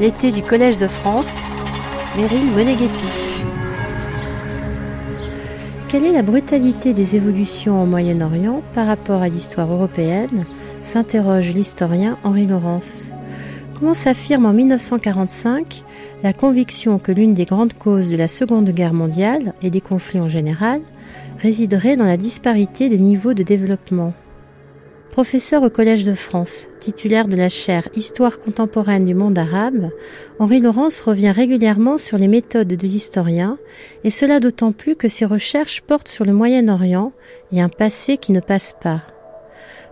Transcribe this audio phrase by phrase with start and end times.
[0.00, 1.34] L'été du Collège de France,
[2.16, 3.08] Meryl Moneghetti.
[5.88, 10.46] Quelle est la brutalité des évolutions au Moyen-Orient par rapport à l'histoire européenne
[10.84, 13.10] s'interroge l'historien Henri Laurence.
[13.76, 15.82] Comment s'affirme en 1945
[16.22, 20.20] la conviction que l'une des grandes causes de la Seconde Guerre mondiale et des conflits
[20.20, 20.80] en général
[21.40, 24.14] résiderait dans la disparité des niveaux de développement?
[25.10, 29.90] Professeur au Collège de France, titulaire de la chaire Histoire contemporaine du monde arabe,
[30.38, 33.58] Henri Laurence revient régulièrement sur les méthodes de l'historien,
[34.04, 37.12] et cela d'autant plus que ses recherches portent sur le Moyen-Orient
[37.52, 39.02] et un passé qui ne passe pas.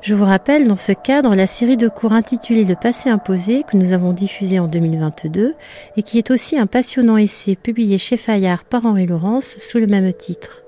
[0.03, 3.77] Je vous rappelle dans ce cadre la série de cours intitulée Le passé imposé que
[3.77, 5.55] nous avons diffusé en 2022
[5.97, 9.89] et qui est aussi un passionnant essai publié chez Fayard par Henri Laurence sous le
[9.89, 10.63] même titre.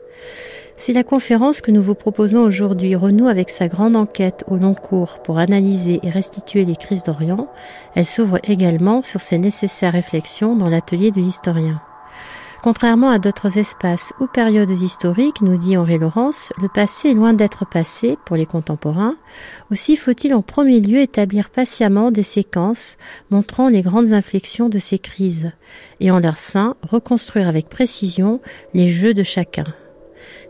[0.81, 4.75] Si la conférence que nous vous proposons aujourd'hui renoue avec sa grande enquête au long
[4.75, 7.49] cours pour analyser et restituer les crises d'Orient,
[7.97, 11.83] elle s'ouvre également sur ses nécessaires réflexions dans l'atelier de l'historien.
[12.63, 17.33] Contrairement à d'autres espaces ou périodes historiques, nous dit Henri Laurence, le passé est loin
[17.33, 19.17] d'être passé pour les contemporains.
[19.73, 22.99] Aussi faut-il en premier lieu établir patiemment des séquences
[23.31, 25.51] montrant les grandes inflexions de ces crises,
[25.99, 28.41] et en leur sein reconstruire avec précision
[28.75, 29.65] les jeux de chacun.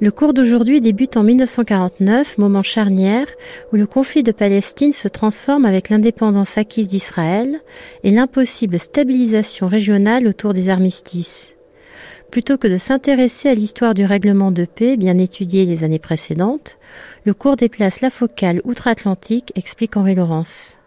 [0.01, 3.27] Le cours d'aujourd'hui débute en 1949, moment charnière
[3.73, 7.61] où le conflit de Palestine se transforme avec l'indépendance acquise d'Israël
[8.05, 11.57] et l'impossible stabilisation régionale autour des armistices.
[12.31, 16.79] Plutôt que de s'intéresser à l'histoire du règlement de paix bien étudié les années précédentes,
[17.25, 20.79] le cours déplace la focale outre-Atlantique, explique Henri Laurence.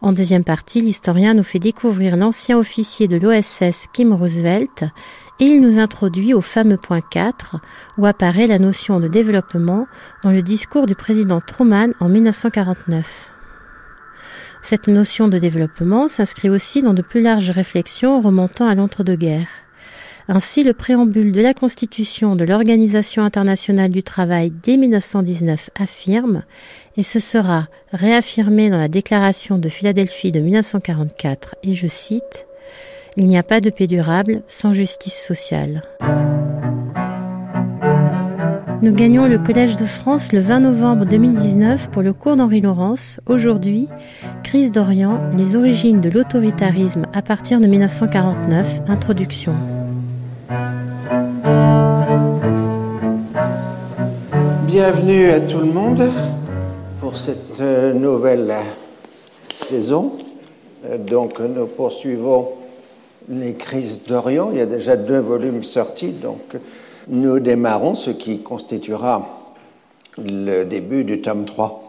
[0.00, 4.84] En deuxième partie, l'historien nous fait découvrir l'ancien officier de l'OSS Kim Roosevelt
[5.40, 7.56] et il nous introduit au fameux point 4
[7.98, 9.86] où apparaît la notion de développement
[10.22, 13.30] dans le discours du président Truman en 1949.
[14.62, 19.46] Cette notion de développement s'inscrit aussi dans de plus larges réflexions remontant à l'entre-deux-guerres.
[20.28, 26.42] Ainsi, le préambule de la Constitution de l'Organisation internationale du travail dès 1919 affirme,
[26.96, 32.46] et ce sera réaffirmé dans la Déclaration de Philadelphie de 1944, et je cite,
[33.16, 35.82] il n'y a pas de paix durable sans justice sociale.
[38.82, 43.18] Nous gagnons le Collège de France le 20 novembre 2019 pour le cours d'Henri Laurence.
[43.26, 43.88] Aujourd'hui,
[44.44, 49.54] Crise d'Orient, les origines de l'autoritarisme à partir de 1949, introduction.
[54.66, 56.10] Bienvenue à tout le monde
[57.00, 58.52] pour cette euh, nouvelle
[59.48, 60.12] saison.
[60.84, 62.55] Euh, donc nous poursuivons
[63.28, 64.50] les crises d'Orient.
[64.52, 66.56] Il y a déjà deux volumes sortis, donc
[67.08, 69.54] nous démarrons ce qui constituera
[70.18, 71.82] le début du tome 3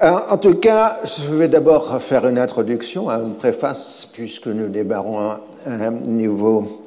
[0.00, 5.40] En tout cas, je vais d'abord faire une introduction, une préface, puisque nous débarrons un,
[5.66, 6.82] un nouveau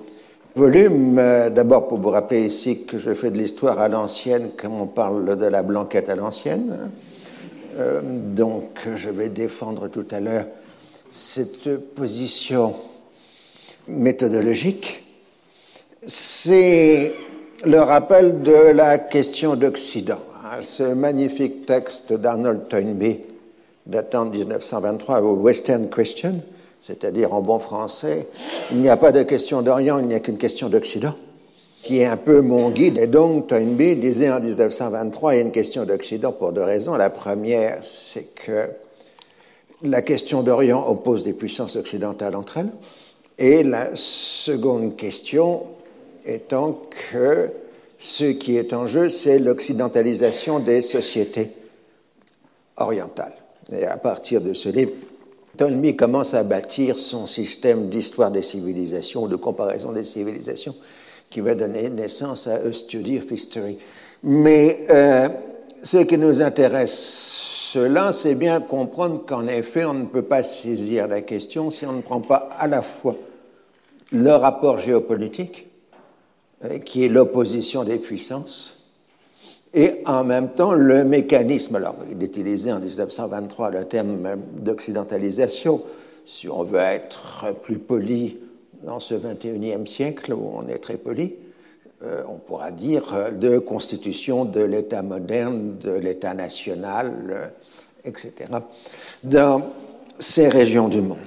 [0.56, 1.16] volume.
[1.54, 5.38] D'abord, pour vous rappeler ici que je fais de l'histoire à l'ancienne, comme on parle
[5.38, 6.92] de la blanquette à l'ancienne.
[7.78, 10.46] Euh, donc, je vais défendre tout à l'heure
[11.16, 12.76] cette position
[13.88, 15.06] méthodologique,
[16.06, 17.14] c'est
[17.64, 20.20] le rappel de la question d'Occident.
[20.60, 23.22] Ce magnifique texte d'Arnold Toynbee
[23.86, 26.42] datant de 1923 au Western Question,
[26.80, 28.28] c'est-à-dire en bon français,
[28.72, 31.16] il n'y a pas de question d'Orient, il n'y a qu'une question d'Occident,
[31.82, 32.98] qui est un peu mon guide.
[32.98, 36.96] Et donc Toynbee disait en 1923, il y a une question d'Occident pour deux raisons.
[36.96, 38.68] La première, c'est que
[39.86, 42.72] la question d'Orient oppose des puissances occidentales entre elles.
[43.38, 45.64] Et la seconde question
[46.26, 47.50] étant que
[48.00, 51.52] ce qui est en jeu, c'est l'occidentalisation des sociétés
[52.78, 53.36] orientales.
[53.72, 54.92] Et à partir de ce livre,
[55.58, 60.76] Tolmy commence à bâtir son système d'histoire des civilisations, de comparaison des civilisations,
[61.30, 63.78] qui va donner naissance à A Study of History.
[64.24, 65.30] Mais euh,
[65.82, 71.10] ce qui nous intéresse cela, c'est bien comprendre qu'en effet, on ne peut pas saisir
[71.10, 73.18] la question si on ne prend pas à la fois
[74.14, 75.68] le rapport géopolitique,
[76.64, 78.78] euh, qui est l'opposition des puissances,
[79.74, 81.76] et en même temps le mécanisme.
[81.76, 85.84] Alors, il utilisait en 1923 le terme d'occidentalisation.
[86.26, 88.38] Si on veut être plus poli
[88.84, 91.36] dans ce 21e siècle où on est très poli,
[92.04, 97.48] euh, on pourra dire de constitution de l'État moderne, de l'État national, euh,
[98.06, 98.34] etc.,
[99.24, 99.62] dans
[100.20, 101.18] ces régions du monde.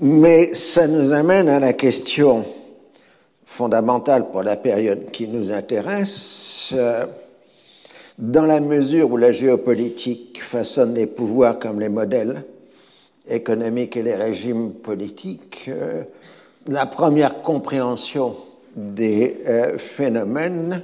[0.00, 2.44] Mais ça nous amène à la question
[3.46, 7.04] fondamentale pour la période qui nous intéresse, euh,
[8.18, 12.44] dans la mesure où la géopolitique façonne les pouvoirs comme les modèles
[13.28, 16.02] économiques et les régimes politiques, euh,
[16.66, 18.36] la première compréhension
[18.74, 20.82] des euh, phénomènes,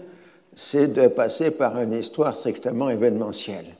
[0.54, 3.76] c'est de passer par une histoire strictement événementielle.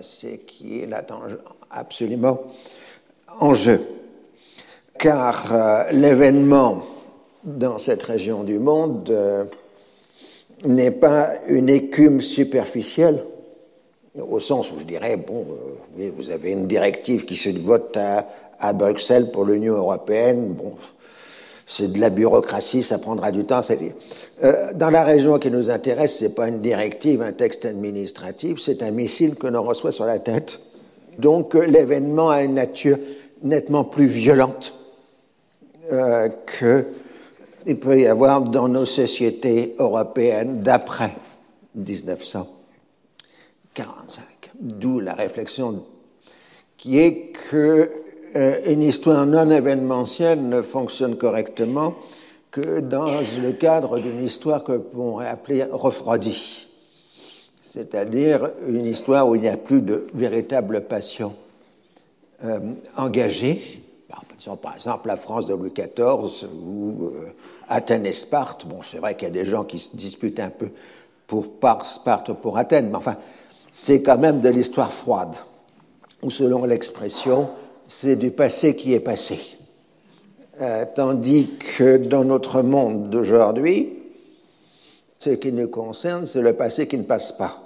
[0.00, 1.04] C'est qui est là
[1.70, 2.40] absolument
[3.40, 3.80] en jeu.
[4.98, 6.82] Car l'événement
[7.44, 9.44] dans cette région du monde euh,
[10.64, 13.24] n'est pas une écume superficielle,
[14.18, 15.44] au sens où je dirais, bon,
[15.98, 18.26] euh, vous avez une directive qui se vote à,
[18.58, 20.74] à Bruxelles pour l'Union européenne, bon,
[21.66, 23.62] c'est de la bureaucratie, ça prendra du temps.
[24.42, 28.82] Euh, dans la région qui nous intéresse, c'est pas une directive, un texte administratif, c'est
[28.82, 30.60] un missile que l'on reçoit sur la tête.
[31.18, 32.98] Donc l'événement a une nature
[33.42, 34.74] nettement plus violente
[35.92, 36.84] euh, que
[37.66, 41.16] il peut y avoir dans nos sociétés européennes d'après
[41.74, 44.22] 1945.
[44.60, 45.82] D'où la réflexion
[46.76, 48.03] qui est que euh,
[48.34, 51.94] une histoire non événementielle ne fonctionne correctement
[52.50, 56.68] que dans le cadre d'une histoire que l'on pourrait appeler refroidie,
[57.60, 61.34] c'est-à-dire une histoire où il n'y a plus de véritable passion
[62.44, 62.60] euh,
[62.96, 63.82] engagée.
[64.62, 67.32] Par exemple, la France de Louis XIV ou euh,
[67.68, 70.50] Athènes et Sparte, bon, c'est vrai qu'il y a des gens qui se disputent un
[70.50, 70.68] peu
[71.26, 73.16] pour par Sparte ou pour Athènes, mais enfin,
[73.72, 75.34] c'est quand même de l'histoire froide,
[76.22, 77.48] ou selon l'expression,
[77.88, 79.40] c'est du passé qui est passé.
[80.60, 83.98] Euh, tandis que dans notre monde d'aujourd'hui,
[85.18, 87.60] ce qui nous concerne, c'est le passé qui ne passe pas.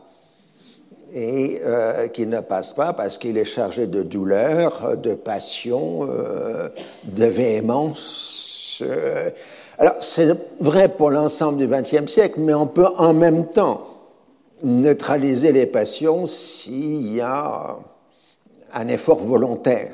[1.12, 6.68] Et euh, qui ne passe pas parce qu'il est chargé de douleur, de passion, euh,
[7.04, 8.82] de véhémence.
[9.78, 13.86] Alors, c'est vrai pour l'ensemble du XXe siècle, mais on peut en même temps
[14.62, 17.76] neutraliser les passions s'il y a
[18.74, 19.92] un effort volontaire.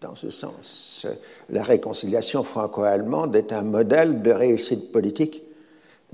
[0.00, 1.06] Dans ce sens,
[1.50, 5.42] la réconciliation franco-allemande est un modèle de réussite politique,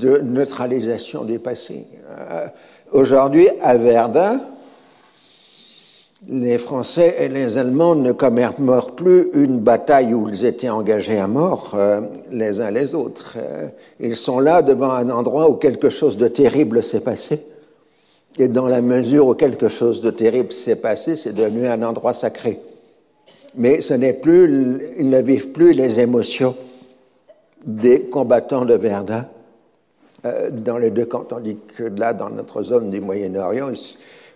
[0.00, 1.86] de neutralisation des passés.
[2.10, 2.48] Euh,
[2.90, 4.40] aujourd'hui, à Verdun,
[6.28, 11.28] les Français et les Allemands ne commémorent plus une bataille où ils étaient engagés à
[11.28, 12.00] mort euh,
[12.32, 13.36] les uns les autres.
[13.36, 13.68] Euh,
[14.00, 17.40] ils sont là devant un endroit où quelque chose de terrible s'est passé.
[18.36, 22.14] Et dans la mesure où quelque chose de terrible s'est passé, c'est devenu un endroit
[22.14, 22.60] sacré.
[23.56, 26.56] Mais ce n'est plus, ils ne vivent plus les émotions
[27.64, 29.26] des combattants de Verdun
[30.24, 33.72] euh, dans les deux camps, tandis que là, dans notre zone du Moyen-Orient,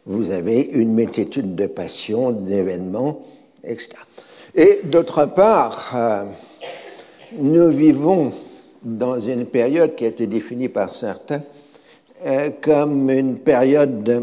[0.07, 3.23] vous avez une multitude de passions, d'événements,
[3.63, 3.93] etc.
[4.55, 6.25] Et d'autre part, euh,
[7.39, 8.33] nous vivons
[8.83, 11.43] dans une période qui a été définie par certains
[12.27, 14.23] euh, comme une période de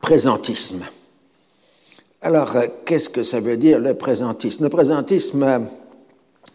[0.00, 0.84] présentisme.
[2.24, 4.64] Alors, euh, qu'est-ce que ça veut dire le présentisme?
[4.64, 5.68] Le présentisme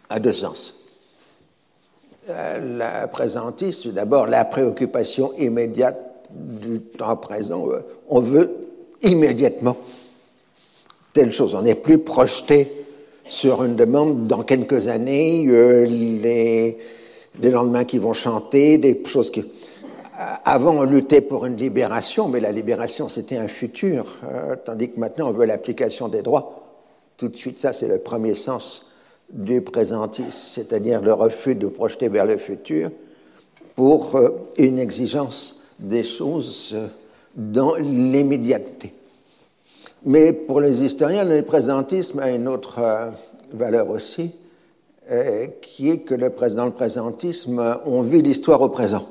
[0.09, 0.73] a deux sens.
[2.27, 8.49] Le présentisme, c'est d'abord la préoccupation immédiate du temps présent, euh, on veut
[9.03, 9.77] immédiatement
[11.13, 11.53] telle chose.
[11.53, 12.85] On n'est plus projeté
[13.27, 16.77] sur une demande dans quelques années, euh, les,
[17.43, 19.45] lendemains qui vont chanter, des choses qui...
[20.21, 24.99] Avant, on luttait pour une libération, mais la libération, c'était un futur, euh, tandis que
[24.99, 26.65] maintenant, on veut l'application des droits.
[27.15, 28.85] Tout de suite, ça, c'est le premier sens
[29.31, 32.91] du présentisme, c'est-à-dire le refus de projeter vers le futur
[33.77, 34.19] pour
[34.57, 36.75] une exigence des choses
[37.33, 38.93] dans l'immédiateté.
[40.03, 43.09] Mais pour les historiens, le présentisme a une autre euh,
[43.53, 44.31] valeur aussi,
[45.09, 49.07] euh, qui est que le, dans le présentisme, on vit l'histoire au présent.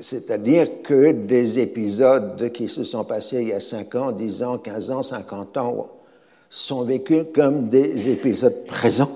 [0.00, 4.58] C'est-à-dire que des épisodes qui se sont passés il y a 5 ans, 10 ans,
[4.58, 5.88] 15 ans, 50 ans
[6.48, 9.10] sont vécus comme des épisodes présents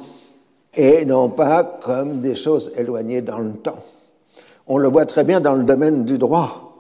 [0.77, 3.83] et non pas comme des choses éloignées dans le temps.
[4.67, 6.75] On le voit très bien dans le domaine du droit,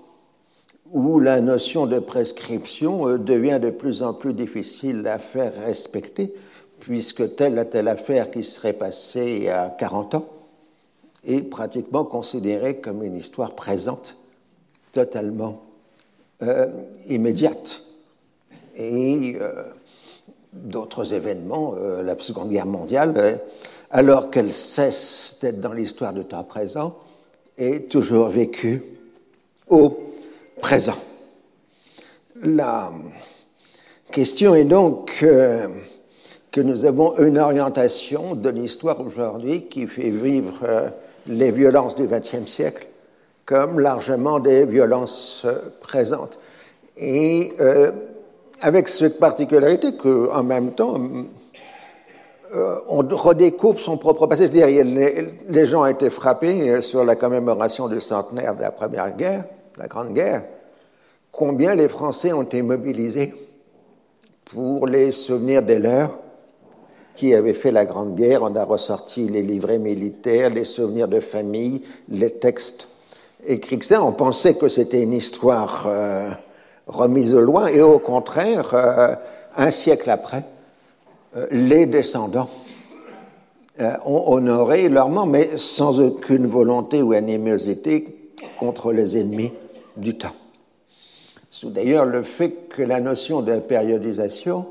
[0.92, 6.34] où la notion de prescription euh, devient de plus en plus difficile à faire respecter,
[6.80, 10.28] puisque telle à telle affaire qui serait passée il y a 40 ans
[11.26, 14.16] est pratiquement considérée comme une histoire présente,
[14.92, 15.62] totalement
[16.42, 16.66] euh,
[17.08, 17.82] immédiate.
[18.76, 19.64] Et euh,
[20.52, 23.40] d'autres événements, euh, la Seconde Guerre mondiale,
[23.90, 26.96] alors qu'elle cesse d'être dans l'histoire du temps présent,
[27.56, 28.82] est toujours vécue
[29.68, 29.96] au
[30.60, 30.98] présent.
[32.42, 32.92] La
[34.10, 35.24] question est donc
[36.50, 40.92] que nous avons une orientation de l'histoire aujourd'hui qui fait vivre
[41.26, 42.86] les violences du XXe siècle
[43.46, 46.38] comme largement des violences euh, présentes.
[46.96, 47.90] Et euh,
[48.60, 50.94] avec cette particularité qu'en même temps,
[52.88, 54.48] on redécouvre son propre passé.
[54.48, 59.44] dire, les, gens ont été frappés sur la commémoration du centenaire de la Première Guerre,
[59.76, 60.44] la Grande Guerre,
[61.34, 63.34] combien les Français ont été mobilisés
[64.44, 66.16] pour les souvenirs des leurs?
[67.16, 68.42] Qui avait fait la Grande Guerre.
[68.42, 72.88] On a ressorti les livrets militaires, les souvenirs de famille, les textes
[73.46, 73.80] écrits.
[74.00, 76.30] On pensait que c'était une histoire euh,
[76.86, 79.14] remise au loin, et au contraire, euh,
[79.56, 80.44] un siècle après,
[81.36, 82.50] euh, les descendants
[84.04, 89.52] ont honoré leur mort, mais sans aucune volonté ou animosité contre les ennemis
[89.96, 90.30] du temps.
[91.64, 94.66] D'ailleurs le fait que la notion de périodisation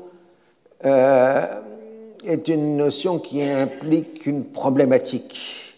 [2.26, 5.74] est une notion qui implique une problématique.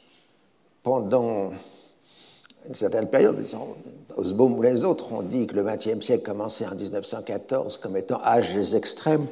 [0.83, 1.53] Pendant
[2.69, 3.45] une certaine période,
[4.17, 8.21] Osbaum ou les autres ont dit que le XXe siècle commençait en 1914 comme étant
[8.25, 9.27] âge des extrêmes,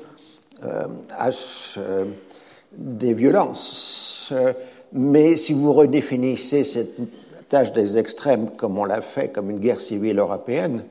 [0.65, 0.87] euh,
[1.19, 2.07] âge euh,
[2.73, 4.33] des violences.
[4.93, 6.97] Mais si vous redéfinissez cette
[7.53, 10.85] âge des extrêmes comme on l'a fait, comme une guerre civile européenne,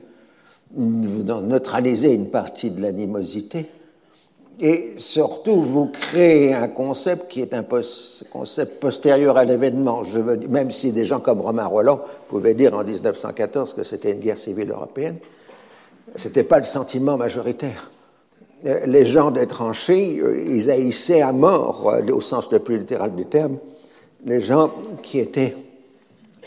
[0.74, 3.68] vous neutralisez une partie de l'animosité
[4.60, 7.64] et surtout, vous créez un concept qui est un
[8.30, 10.04] concept postérieur à l'événement.
[10.04, 14.12] Je veux même si des gens comme Romain Roland pouvaient dire en 1914 que c'était
[14.12, 15.16] une guerre civile européenne,
[16.14, 17.90] ce n'était pas le sentiment majoritaire.
[18.86, 23.58] Les gens des tranchées, ils haïssaient à mort, au sens le plus littéral du terme,
[24.24, 25.56] les gens qui étaient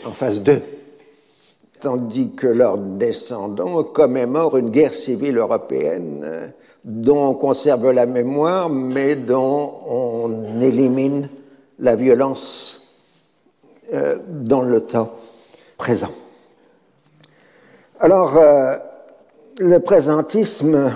[0.04, 0.62] en face d'eux
[1.80, 6.52] tandis que leurs descendants commémorent une guerre civile européenne
[6.84, 11.28] dont on conserve la mémoire, mais dont on élimine
[11.78, 12.78] la violence
[13.92, 15.14] euh, dans le temps
[15.76, 16.10] présent.
[18.00, 18.76] Alors, euh,
[19.58, 20.94] le présentisme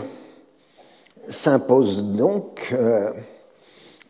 [1.28, 3.10] s'impose donc, euh,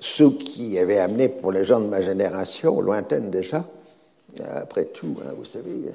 [0.01, 3.65] ce qui avait amené pour les gens de ma génération, lointaine déjà,
[4.55, 5.93] après tout, hein, vous savez,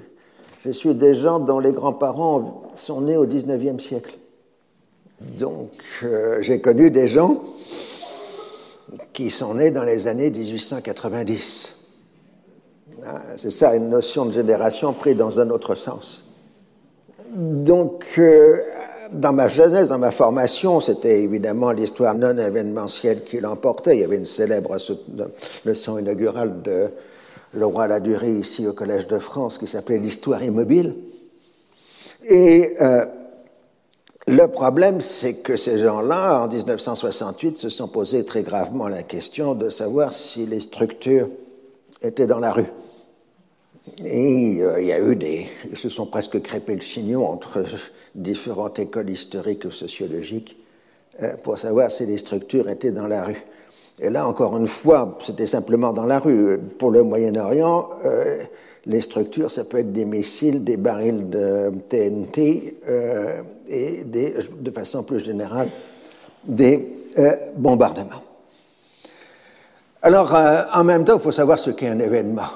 [0.64, 4.18] je suis des gens dont les grands-parents sont nés au XIXe siècle.
[5.22, 5.72] Donc,
[6.04, 7.44] euh, j'ai connu des gens
[9.14, 11.74] qui sont nés dans les années 1890.
[13.06, 16.24] Ah, c'est ça, une notion de génération prise dans un autre sens.
[17.36, 18.58] Donc, euh,
[19.12, 23.98] dans ma jeunesse, dans ma formation, c'était évidemment l'histoire non événementielle qui l'emportait.
[23.98, 24.78] Il y avait une célèbre
[25.66, 26.90] leçon inaugurale de
[27.54, 30.96] Laurent Ladurie ici au Collège de France qui s'appelait l'histoire immobile.
[32.24, 33.06] Et euh,
[34.28, 39.56] le problème, c'est que ces gens-là, en 1968, se sont posés très gravement la question
[39.56, 41.30] de savoir si les structures
[42.02, 42.72] étaient dans la rue.
[44.04, 45.48] Et euh, il y a eu des.
[45.72, 47.64] Ils se sont presque crêpés le chignon entre
[48.16, 50.58] différentes écoles historiques ou sociologiques
[51.24, 53.46] euh, pour savoir si les structures étaient dans la rue.
[54.00, 56.60] Et là, encore une fois, c'était simplement dans la rue.
[56.78, 58.44] Pour le Moyen-Orient, euh,
[58.88, 65.04] les structures, ça peut être des missiles, des barils de TNT euh, et de façon
[65.04, 65.70] plus générale
[66.46, 68.24] des euh, bombardements.
[70.02, 72.50] Alors, euh, en même temps, il faut savoir ce qu'est un événement.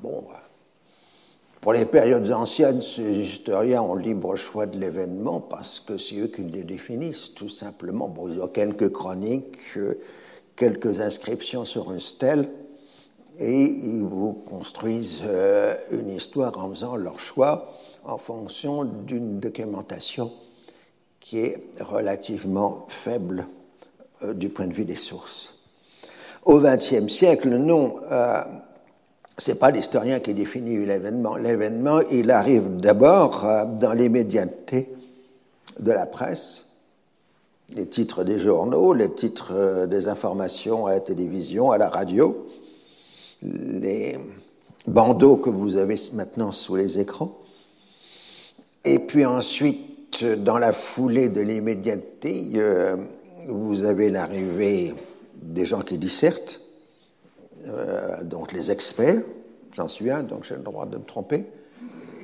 [0.00, 0.22] Bon,
[1.60, 6.28] pour les périodes anciennes, ces historiens ont libre choix de l'événement parce que c'est eux
[6.28, 8.08] qui les définissent, tout simplement.
[8.08, 9.58] Bon, il y a quelques chroniques,
[10.54, 12.48] quelques inscriptions sur une stèle,
[13.38, 17.72] et ils vous construisent euh, une histoire en faisant leur choix
[18.04, 20.32] en fonction d'une documentation
[21.22, 23.46] qui est relativement faible
[24.22, 25.58] euh, du point de vue des sources.
[26.44, 28.42] Au XXe siècle, non, euh,
[29.38, 31.36] c'est pas l'historien qui définit l'événement.
[31.36, 34.92] L'événement, il arrive d'abord euh, dans l'immédiateté
[35.78, 36.66] de la presse,
[37.74, 42.46] les titres des journaux, les titres des informations à la télévision, à la radio,
[43.42, 44.16] les
[44.86, 47.38] bandeaux que vous avez maintenant sous les écrans.
[48.84, 52.96] Et puis ensuite, dans la foulée de l'immédiateté, euh,
[53.48, 54.94] vous avez l'arrivée
[55.40, 56.60] des gens qui dissertent,
[57.66, 59.22] euh, donc les experts,
[59.74, 61.46] J'en suis un, donc j'ai le droit de me tromper.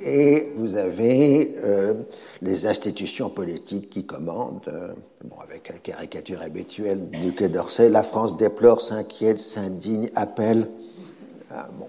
[0.05, 1.95] Et vous avez euh,
[2.43, 4.71] les institutions politiques qui commandent,
[5.25, 10.69] bon, avec la caricature habituelle du Quai d'Orsay, la France déplore, s'inquiète, s'indigne, appelle.
[11.59, 11.87] Ah, bon,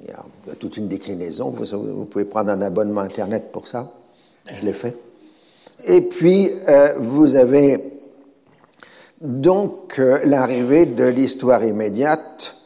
[0.00, 1.50] il y, a, toute une déclinaison.
[1.50, 3.92] Vous, pouvez prendre un abonnement Internet pour ça.
[4.54, 4.96] Je l'ai fait.
[5.86, 7.92] Et puis, euh, vous avez
[9.20, 12.56] donc l'arrivée de l'histoire immédiate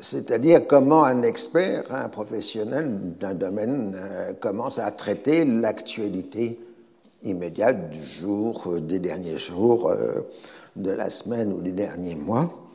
[0.00, 6.58] c'est-à-dire comment un expert, un professionnel d'un domaine euh, commence à traiter l'actualité
[7.24, 10.20] immédiate du jour, euh, des derniers jours, euh,
[10.76, 12.67] de la semaine ou des derniers mois.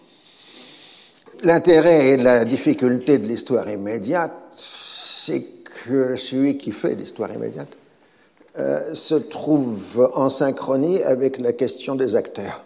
[1.41, 5.45] L'intérêt et la difficulté de l'histoire immédiate, c'est
[5.85, 7.69] que celui qui fait l'histoire immédiate
[8.93, 12.63] se trouve en synchronie avec la question des acteurs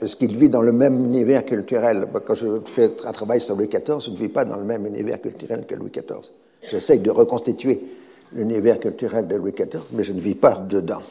[0.00, 2.08] parce qu'il vit dans le même univers culturel.
[2.26, 4.86] Quand je fais un travail sur Louis XIV, je ne vis pas dans le même
[4.86, 6.32] univers culturel que Louis XIV.
[6.70, 7.80] J'essaye de reconstituer
[8.32, 11.02] l'univers culturel de Louis XIV, mais je ne vis pas dedans.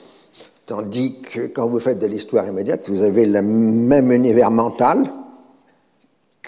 [0.66, 5.04] Tandis que quand vous faites de l'histoire immédiate, vous avez le même univers mental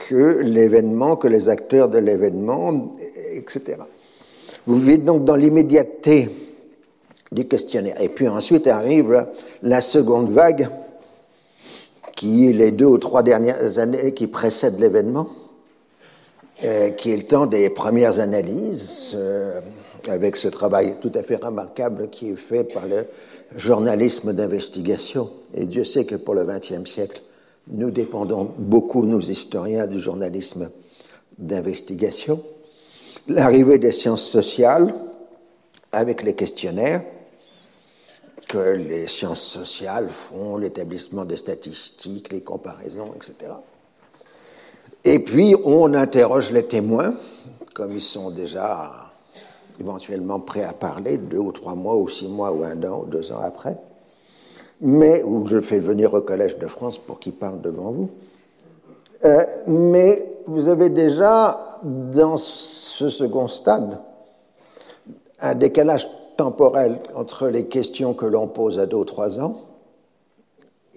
[0.10, 2.96] que l'événement, que les acteurs de l'événement,
[3.34, 3.78] etc.
[4.68, 6.30] Vous vivez donc dans l'immédiateté
[7.32, 8.00] du questionnaire.
[8.02, 9.28] Et puis ensuite arrive
[9.64, 10.70] la seconde vague
[12.16, 15.30] qui est les deux ou trois dernières années qui précèdent l'événement,
[16.64, 19.60] euh, qui est le temps des premières analyses, euh,
[20.08, 23.06] avec ce travail tout à fait remarquable qui est fait par le
[23.56, 25.32] journalisme d'investigation.
[25.56, 27.22] Et Dieu sait que pour le XXe siècle,
[27.68, 30.70] nous dépendons beaucoup, nous historiens, du journalisme
[31.38, 32.44] d'investigation.
[33.28, 34.94] L'arrivée des sciences sociales
[35.92, 37.04] avec les questionnaires,
[38.48, 43.54] que les sciences sociales font, l'établissement des statistiques, les comparaisons, etc.
[45.04, 47.16] Et puis, on interroge les témoins,
[47.74, 49.12] comme ils sont déjà
[49.80, 53.06] éventuellement prêts à parler, deux ou trois mois, ou six mois, ou un an, ou
[53.06, 53.78] deux ans après,
[54.82, 58.10] mais où je fais venir au Collège de France pour qu'ils parlent devant vous.
[59.24, 64.00] Euh, mais vous avez déjà, dans ce second stade,
[65.40, 69.62] un décalage temporel entre les questions que l'on pose à deux ou trois ans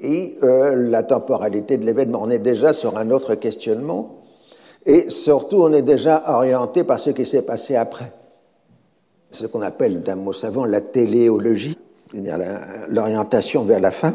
[0.00, 2.20] et euh, la temporalité de l'événement.
[2.22, 4.22] On est déjà sur un autre questionnement
[4.86, 8.12] et surtout on est déjà orienté par ce qui s'est passé après.
[9.30, 11.76] Ce qu'on appelle d'un mot savant la téléologie,
[12.88, 14.14] l'orientation vers la fin.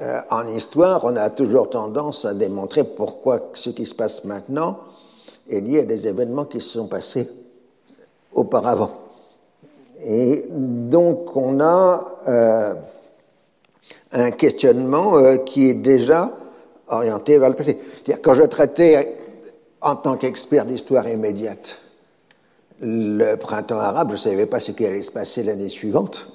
[0.00, 4.78] Euh, en histoire, on a toujours tendance à démontrer pourquoi ce qui se passe maintenant
[5.48, 7.30] est lié à des événements qui se sont passés
[8.32, 8.90] auparavant.
[10.04, 12.74] Et donc on a euh,
[14.12, 16.32] un questionnement euh, qui est déjà
[16.88, 17.78] orienté vers le passé.
[18.22, 19.16] Quand je traitais
[19.80, 21.78] en tant qu'expert d'histoire immédiate
[22.80, 26.33] le printemps arabe, je ne savais pas ce qui allait se passer l'année suivante.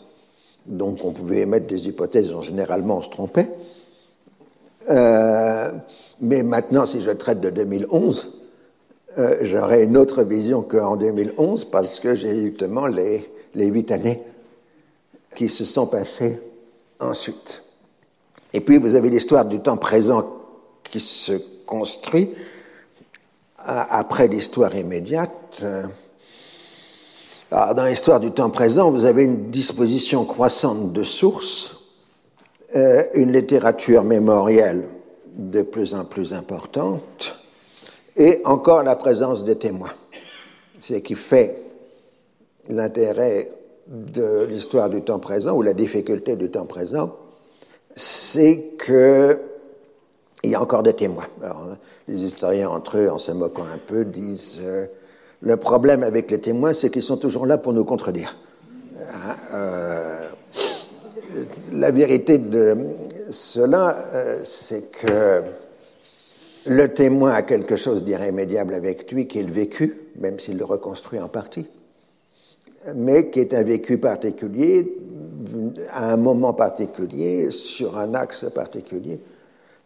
[0.69, 3.49] Donc on pouvait émettre des hypothèses dont généralement on se trompait.
[4.89, 5.71] Euh,
[6.21, 8.35] mais maintenant, si je traite de 2011,
[9.41, 14.23] j'aurai une autre vision qu'en 2011 parce que j'ai justement les, les huit années
[15.35, 16.39] qui se sont passées
[16.99, 17.61] ensuite.
[18.53, 20.25] Et puis vous avez l'histoire du temps présent
[20.83, 21.33] qui se
[21.65, 22.33] construit
[23.57, 25.63] après l'histoire immédiate.
[27.51, 31.75] Dans l'histoire du temps présent, vous avez une disposition croissante de sources,
[32.75, 34.85] euh, une littérature mémorielle
[35.35, 37.35] de plus en plus importante,
[38.15, 39.93] et encore la présence des témoins.
[40.79, 41.63] Ce qui fait
[42.67, 43.51] l'intérêt
[43.87, 47.15] de l'histoire du temps présent ou la difficulté du temps présent,
[47.95, 51.27] c'est qu'il y a encore des témoins.
[52.07, 54.85] les historiens entre eux, en se moquant un peu, disent euh,
[55.41, 58.35] le problème avec les témoins, c'est qu'ils sont toujours là pour nous contredire.
[59.53, 60.29] Euh,
[61.73, 62.75] la vérité de
[63.29, 65.41] cela, euh, c'est que
[66.65, 71.19] le témoin a quelque chose d'irrémédiable avec lui, qui est vécu, même s'il le reconstruit
[71.19, 71.67] en partie
[72.95, 74.97] mais qui est un vécu particulier,
[75.91, 79.19] à un moment particulier, sur un axe particulier,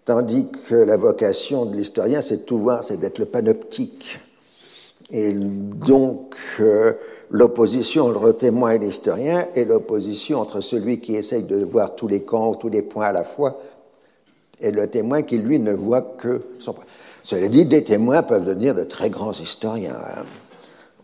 [0.06, 4.20] tandis que la vocation de l'historien, c'est de tout voir, c'est d'être le panoptique.
[5.12, 6.94] Et donc, euh,
[7.30, 12.08] l'opposition entre le témoin et l'historien est l'opposition entre celui qui essaye de voir tous
[12.08, 13.62] les camps, tous les points à la fois,
[14.60, 16.86] et le témoin qui, lui, ne voit que son point.
[17.24, 19.96] Cela dit, des témoins peuvent devenir de très grands historiens.
[19.96, 20.24] Hein.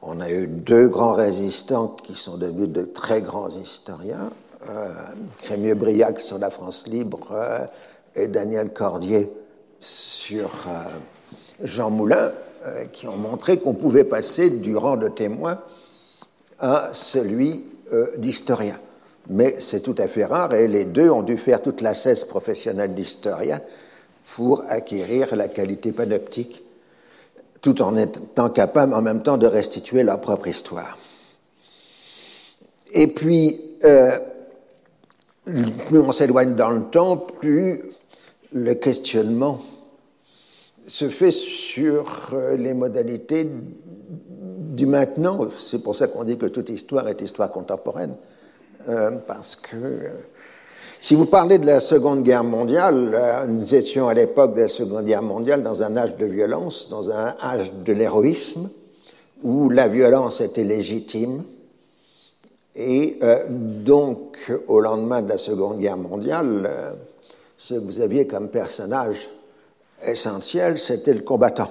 [0.02, 4.30] On a eu deux grands résistants qui sont devenus de très grands historiens,
[4.70, 4.94] euh,
[5.44, 7.66] Crémieux-Briac sur la France libre euh,
[8.16, 9.32] et Daniel Cordier
[9.80, 12.32] sur euh, Jean Moulin.
[12.66, 15.60] Euh, qui ont montré qu'on pouvait passer du rang de témoin
[16.60, 18.78] à celui euh, d'historien.
[19.30, 22.26] Mais c'est tout à fait rare et les deux ont dû faire toute la cesse
[22.26, 23.62] professionnelle d'historien
[24.36, 26.64] pour acquérir la qualité panoptique,
[27.62, 30.98] tout en étant capable en même temps de restituer leur propre histoire.
[32.92, 34.18] Et puis, euh,
[35.88, 37.84] plus on s'éloigne dans le temps, plus
[38.52, 39.62] le questionnement
[40.88, 43.48] se fait sur euh, les modalités
[44.76, 45.50] du maintenant.
[45.56, 48.16] C'est pour ça qu'on dit que toute histoire est histoire contemporaine.
[48.88, 50.10] Euh, parce que
[51.00, 54.68] si vous parlez de la Seconde Guerre mondiale, euh, nous étions à l'époque de la
[54.68, 58.70] Seconde Guerre mondiale dans un âge de violence, dans un âge de l'héroïsme,
[59.44, 61.44] où la violence était légitime.
[62.76, 63.20] Et
[63.60, 66.70] donc, au lendemain de la Seconde Guerre mondiale,
[67.58, 69.30] ce que vous aviez comme personnage
[70.06, 71.70] essentiel, c'était le combattant.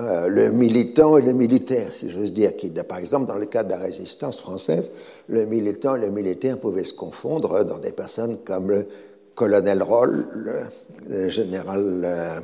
[0.00, 2.52] Euh, le militant et le militaire, si j'ose dire,
[2.88, 4.92] par exemple, dans le cas de la résistance française,
[5.28, 8.86] le militant et le militaire pouvaient se confondre dans des personnes comme le
[9.34, 10.26] colonel Roll,
[11.08, 12.40] le, général euh,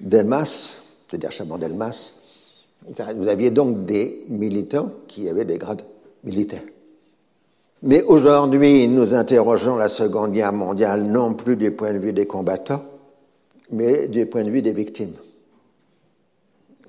[0.00, 2.12] Delmas, c'est-à-dire Chamon Delmas.
[3.16, 5.82] Vous aviez donc des militants qui avaient des grades
[6.22, 6.62] militaires.
[7.82, 12.26] Mais aujourd'hui, nous interrogeons la Seconde Guerre mondiale non plus du point de vue des
[12.26, 12.82] combattants,
[13.70, 15.14] mais du point de vue des victimes.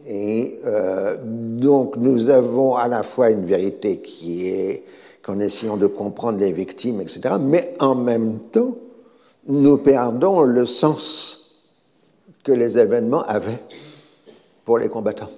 [0.08, 4.84] Et euh, donc nous avons à la fois une vérité qui est
[5.22, 8.76] qu'en essayant de comprendre les victimes, etc., mais en même temps,
[9.48, 11.58] nous perdons le sens
[12.44, 13.62] que les événements avaient
[14.64, 15.30] pour les combattants,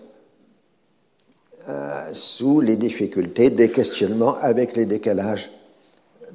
[1.67, 5.49] euh, sous les difficultés des questionnements avec les décalages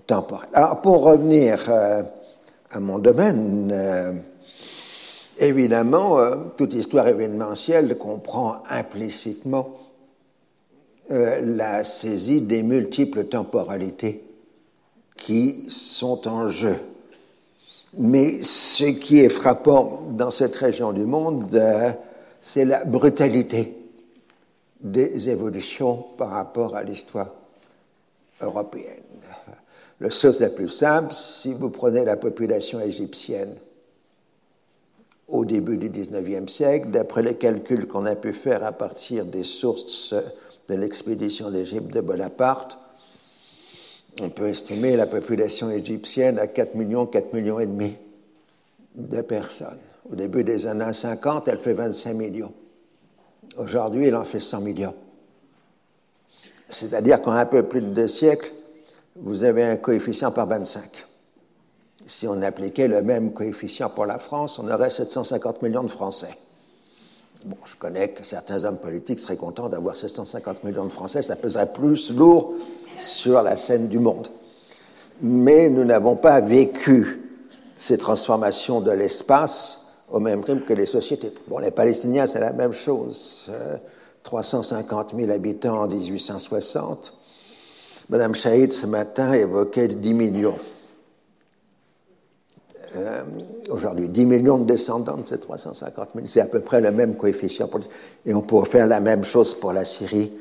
[0.06, 0.48] temporels.
[0.52, 2.02] Alors pour revenir euh,
[2.70, 4.22] à mon domaine,
[5.38, 9.76] Évidemment, euh, toute histoire événementielle comprend implicitement
[11.10, 14.24] euh, la saisie des multiples temporalités
[15.16, 16.76] qui sont en jeu.
[17.98, 21.90] Mais ce qui est frappant dans cette région du monde, euh,
[22.40, 23.76] c'est la brutalité
[24.80, 27.30] des évolutions par rapport à l'histoire
[28.40, 29.02] européenne.
[30.00, 33.54] La chose la plus simple, si vous prenez la population égyptienne
[35.28, 39.44] au début du XIXe siècle, d'après les calculs qu'on a pu faire à partir des
[39.44, 40.14] sources
[40.68, 42.78] de l'expédition d'Égypte de Bonaparte,
[44.20, 47.96] on peut estimer la population égyptienne à 4 millions, 4 millions et demi
[48.94, 49.78] de personnes.
[50.10, 52.52] Au début des années 50, elle fait 25 millions.
[53.58, 54.94] Aujourd'hui, elle en fait 100 millions.
[56.68, 58.52] C'est-à-dire qu'en un peu plus de deux siècles,
[59.16, 60.82] vous avez un coefficient par 25
[62.06, 66.38] si on appliquait le même coefficient pour la France, on aurait 750 millions de Français.
[67.44, 71.36] Bon, je connais que certains hommes politiques seraient contents d'avoir 750 millions de Français, ça
[71.36, 72.54] peserait plus lourd
[72.98, 74.28] sur la scène du monde.
[75.20, 77.20] Mais nous n'avons pas vécu
[77.76, 81.32] ces transformations de l'espace au même rythme que les sociétés.
[81.48, 83.50] Bon, les Palestiniens, c'est la même chose.
[84.22, 87.12] 350 000 habitants en 1860.
[88.08, 90.58] Madame Chaïd, ce matin, évoquait 10 millions.
[92.96, 93.22] Euh,
[93.68, 96.26] aujourd'hui 10 millions de descendants de ces 350 000.
[96.26, 97.68] C'est à peu près le même coefficient.
[98.24, 100.32] et on pourrait faire la même chose pour la Syrie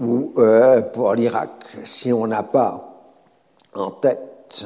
[0.00, 1.50] ou euh, pour l'Irak.
[1.84, 3.04] Si on n'a pas
[3.74, 4.64] en tête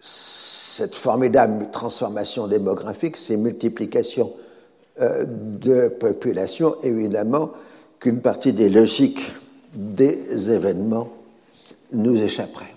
[0.00, 4.32] cette formidable transformation démographique, ces multiplications
[5.00, 7.50] euh, de population, évidemment
[7.98, 9.32] qu'une partie des logiques
[9.74, 11.08] des événements
[11.92, 12.74] nous échapperait.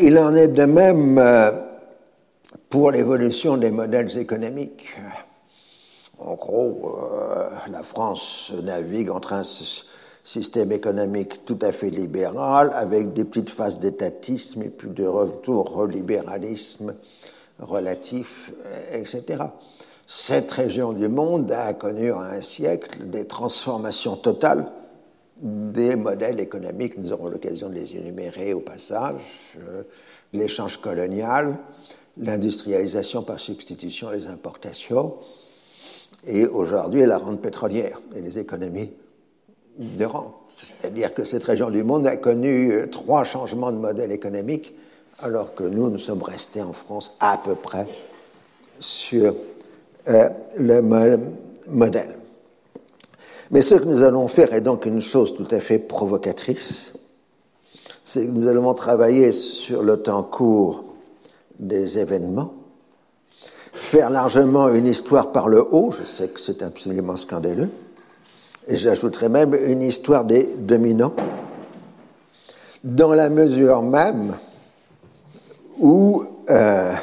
[0.00, 1.18] Il en est de même
[2.68, 4.96] pour l'évolution des modèles économiques.
[6.18, 9.42] En gros, euh, la France navigue entre un
[10.24, 15.76] système économique tout à fait libéral, avec des petites phases d'étatisme et puis de retour
[15.76, 16.94] au libéralisme
[17.60, 18.52] relatif,
[18.92, 19.44] etc.
[20.06, 24.66] Cette région du monde a connu en un siècle des transformations totales
[25.42, 26.96] des modèles économiques.
[26.98, 29.56] Nous aurons l'occasion de les énumérer au passage.
[29.58, 29.82] Euh,
[30.32, 31.56] l'échange colonial,
[32.20, 35.14] l'industrialisation par substitution les importations,
[36.26, 38.92] et aujourd'hui la rente pétrolière et les économies
[39.78, 40.34] de rente.
[40.48, 44.74] C'est-à-dire que cette région du monde a connu euh, trois changements de modèle économique,
[45.20, 47.86] alors que nous, nous sommes restés en France à peu près
[48.80, 49.34] sur
[50.08, 51.30] euh, le même
[51.68, 52.16] modèle.
[53.50, 56.92] Mais ce que nous allons faire est donc une chose tout à fait provocatrice,
[58.04, 60.87] c'est que nous allons travailler sur le temps court
[61.58, 62.54] des événements,
[63.72, 67.70] faire largement une histoire par le haut, je sais que c'est absolument scandaleux,
[68.66, 71.14] et j'ajouterais même une histoire des dominants,
[72.84, 74.36] dans la mesure même
[75.78, 76.94] où euh,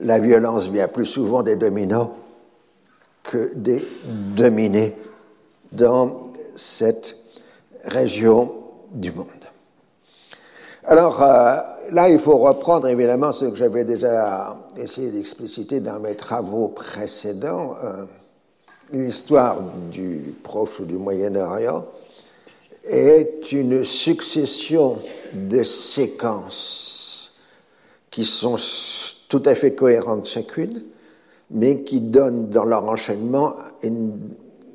[0.00, 2.14] la violence vient plus souvent des dominants
[3.22, 3.84] que des
[4.36, 4.94] dominés
[5.72, 6.22] dans
[6.54, 7.16] cette
[7.84, 8.54] région
[8.92, 9.26] du monde.
[10.88, 11.56] Alors euh,
[11.90, 17.74] là, il faut reprendre évidemment ce que j'avais déjà essayé d'expliciter dans mes travaux précédents.
[17.82, 18.04] Euh,
[18.92, 19.56] l'histoire
[19.90, 21.84] du Proche ou du Moyen-Orient
[22.84, 24.98] est une succession
[25.32, 27.34] de séquences
[28.12, 28.56] qui sont
[29.28, 30.84] tout à fait cohérentes chacune,
[31.50, 34.20] mais qui donnent dans leur enchaînement une,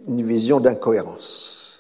[0.07, 1.79] vision d'incohérence.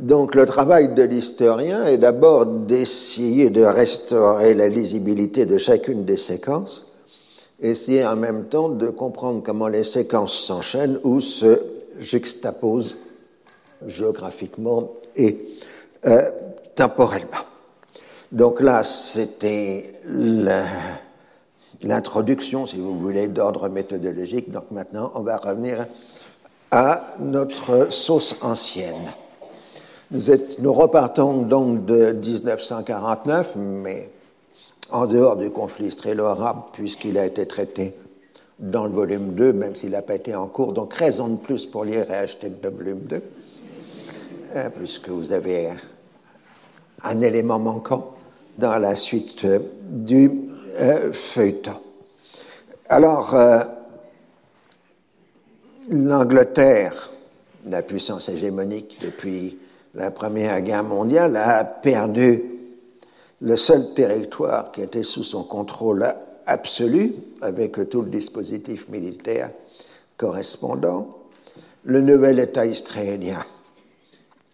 [0.00, 6.16] Donc le travail de l'historien est d'abord d'essayer de restaurer la lisibilité de chacune des
[6.16, 6.86] séquences,
[7.60, 11.60] essayer en même temps de comprendre comment les séquences s'enchaînent ou se
[11.98, 12.96] juxtaposent
[13.86, 15.36] géographiquement et
[16.06, 16.30] euh,
[16.74, 17.44] temporellement.
[18.32, 20.00] Donc là, c'était
[21.82, 24.50] l'introduction, si vous voulez, d'ordre méthodologique.
[24.50, 25.86] Donc maintenant, on va revenir
[26.70, 29.12] à notre sauce ancienne.
[30.12, 34.10] Nous, repartons donc de 1949, mais
[34.90, 37.94] en dehors du conflit israélo-arabe, puisqu'il a été traité
[38.58, 40.72] dans le volume 2, même s'il n'a pas été en cours.
[40.72, 43.22] Donc, raison de plus pour lire et acheter le volume 2,
[44.56, 45.68] hein, puisque vous avez
[47.04, 48.14] un élément manquant
[48.58, 50.32] dans la suite euh, du
[50.80, 51.76] euh, feuilleton.
[52.88, 53.60] Alors, euh,
[55.88, 57.10] l'Angleterre,
[57.64, 59.56] la puissance hégémonique depuis
[59.94, 62.44] la Première Guerre mondiale, a perdu
[63.40, 66.06] le seul territoire qui était sous son contrôle
[66.46, 69.50] absolu, avec tout le dispositif militaire
[70.16, 71.16] correspondant.
[71.84, 73.44] Le nouvel État israélien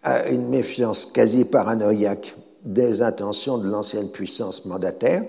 [0.03, 5.23] a une méfiance quasi paranoïaque des intentions de l'ancienne puissance mandataire.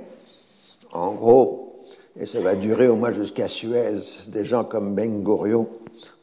[0.92, 1.85] En gros,
[2.18, 3.94] et ça va durer au moins jusqu'à Suez,
[4.29, 5.68] des gens comme Ben Gurion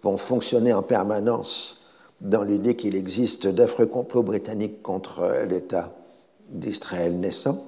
[0.03, 1.77] vont fonctionner en permanence
[2.21, 5.93] dans l'idée qu'il existe d'affreux complots britanniques contre l'État
[6.49, 7.65] d'Israël naissant.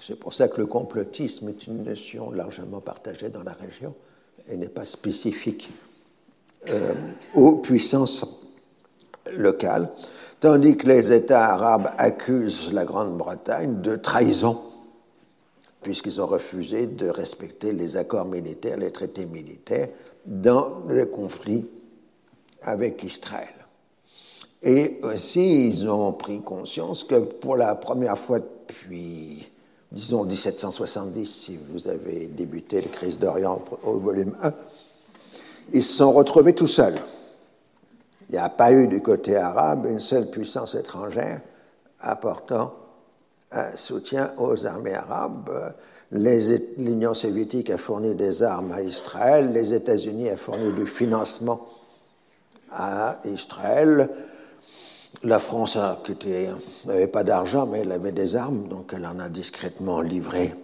[0.00, 3.94] C'est pour ça que le complotisme est une notion largement partagée dans la région
[4.48, 5.68] et n'est pas spécifique
[6.68, 6.94] euh,
[7.34, 8.24] aux puissances
[9.36, 9.90] locales
[10.40, 14.58] tandis que les États arabes accusent la Grande-Bretagne de trahison,
[15.82, 19.88] puisqu'ils ont refusé de respecter les accords militaires, les traités militaires,
[20.26, 21.66] dans le conflit
[22.62, 23.54] avec Israël.
[24.62, 29.50] Et aussi, ils ont pris conscience que pour la première fois depuis,
[29.90, 34.52] disons, 1770, si vous avez débuté la crise d'Orient au volume 1,
[35.72, 37.00] ils se sont retrouvés tout seuls.
[38.28, 41.40] Il n'y a pas eu du côté arabe une seule puissance étrangère
[42.00, 42.74] apportant
[43.50, 45.74] un soutien aux armées arabes.
[46.12, 51.66] L'Union soviétique a fourni des armes à Israël, les États-Unis ont fourni du financement
[52.72, 54.08] à Israël.
[55.22, 56.16] La France, qui
[56.86, 60.54] n'avait pas d'argent, mais elle avait des armes, donc elle en a discrètement livré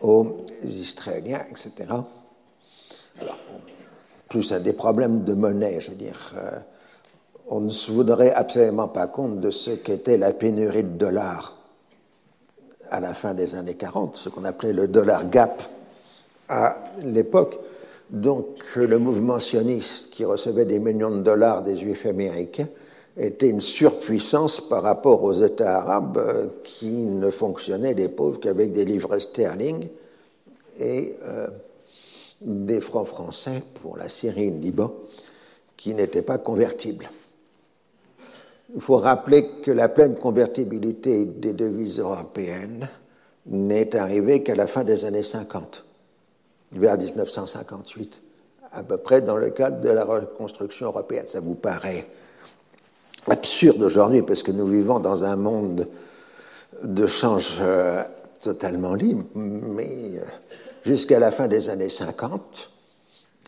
[0.00, 1.72] aux Israéliens, etc.
[4.28, 6.32] Plus à des problèmes de monnaie, je veux dire.
[6.36, 6.58] Euh,
[7.48, 11.56] on ne se voudrait absolument pas compte de ce qu'était la pénurie de dollars
[12.90, 15.62] à la fin des années 40, ce qu'on appelait le dollar gap
[16.48, 17.58] à l'époque.
[18.14, 22.68] Donc le mouvement sioniste qui recevait des millions de dollars des juifs américains
[23.16, 28.72] était une surpuissance par rapport aux États arabes euh, qui ne fonctionnaient, des pauvres, qu'avec
[28.72, 29.88] des livres sterling
[30.78, 31.48] et euh,
[32.40, 34.94] des francs français pour la Syrie et le Liban
[35.76, 37.10] qui n'étaient pas convertibles.
[38.76, 42.88] Il faut rappeler que la pleine convertibilité des devises européennes
[43.46, 45.84] n'est arrivée qu'à la fin des années 50,
[46.74, 48.20] vers 1958,
[48.72, 51.26] à peu près dans le cadre de la reconstruction européenne.
[51.26, 52.06] Ça vous paraît
[53.26, 55.88] absurde aujourd'hui parce que nous vivons dans un monde
[56.82, 58.02] de change euh,
[58.42, 60.24] totalement libre, mais euh,
[60.84, 62.70] Jusqu'à la fin des années 50,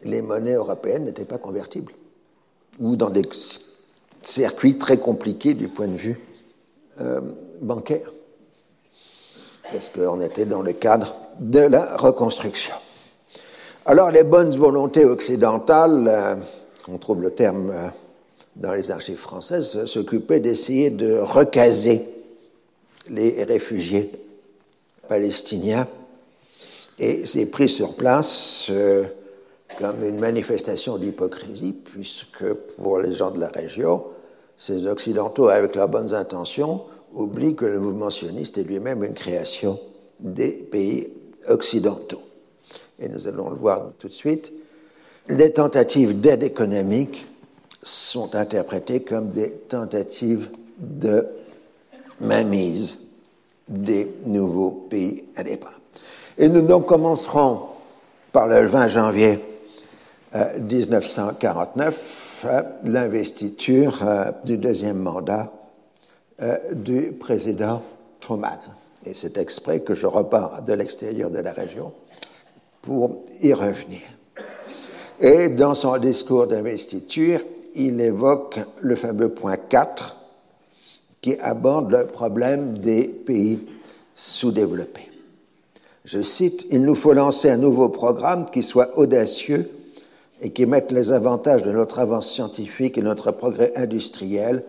[0.04, 1.92] les monnaies européennes n'étaient pas convertibles,
[2.80, 3.28] ou dans des
[4.22, 6.18] circuits très compliqués du point de vue
[7.00, 7.20] euh,
[7.60, 8.10] bancaire,
[9.70, 12.74] parce qu'on était dans le cadre de la reconstruction.
[13.88, 16.34] Alors les bonnes volontés occidentales, euh,
[16.88, 17.86] on trouve le terme euh,
[18.56, 22.02] dans les archives françaises, s'occupaient d'essayer de recaser
[23.08, 24.10] les réfugiés
[25.08, 25.86] palestiniens
[26.98, 29.04] Et c'est pris sur place euh,
[29.78, 34.02] comme une manifestation d'hypocrisie, puisque pour les gens de la région,
[34.56, 36.82] ces Occidentaux, avec leurs bonnes intentions,
[37.14, 39.78] oublient que le mouvement sioniste est lui-même une création
[40.18, 41.12] des pays
[41.48, 42.25] occidentaux.
[43.00, 44.52] Et nous allons le voir tout de suite.
[45.28, 47.26] Les tentatives d'aide économique
[47.82, 51.26] sont interprétées comme des tentatives de
[52.20, 52.98] mainmise
[53.68, 55.72] des nouveaux pays indépendants.
[56.38, 57.60] Et nous donc commencerons
[58.32, 59.38] par le 20 janvier
[60.58, 65.52] 1949, euh, euh, l'investiture euh, du deuxième mandat
[66.72, 67.80] du président
[68.20, 68.58] Truman.
[69.06, 71.94] Et c'est exprès que je repars de l'extérieur de la région
[72.86, 74.00] pour y revenir.
[75.20, 77.40] Et dans son discours d'investiture,
[77.74, 80.16] il évoque le fameux point 4
[81.20, 83.58] qui aborde le problème des pays
[84.14, 85.10] sous-développés.
[86.04, 89.68] Je cite, Il nous faut lancer un nouveau programme qui soit audacieux
[90.40, 94.62] et qui mette les avantages de notre avance scientifique et notre progrès industriel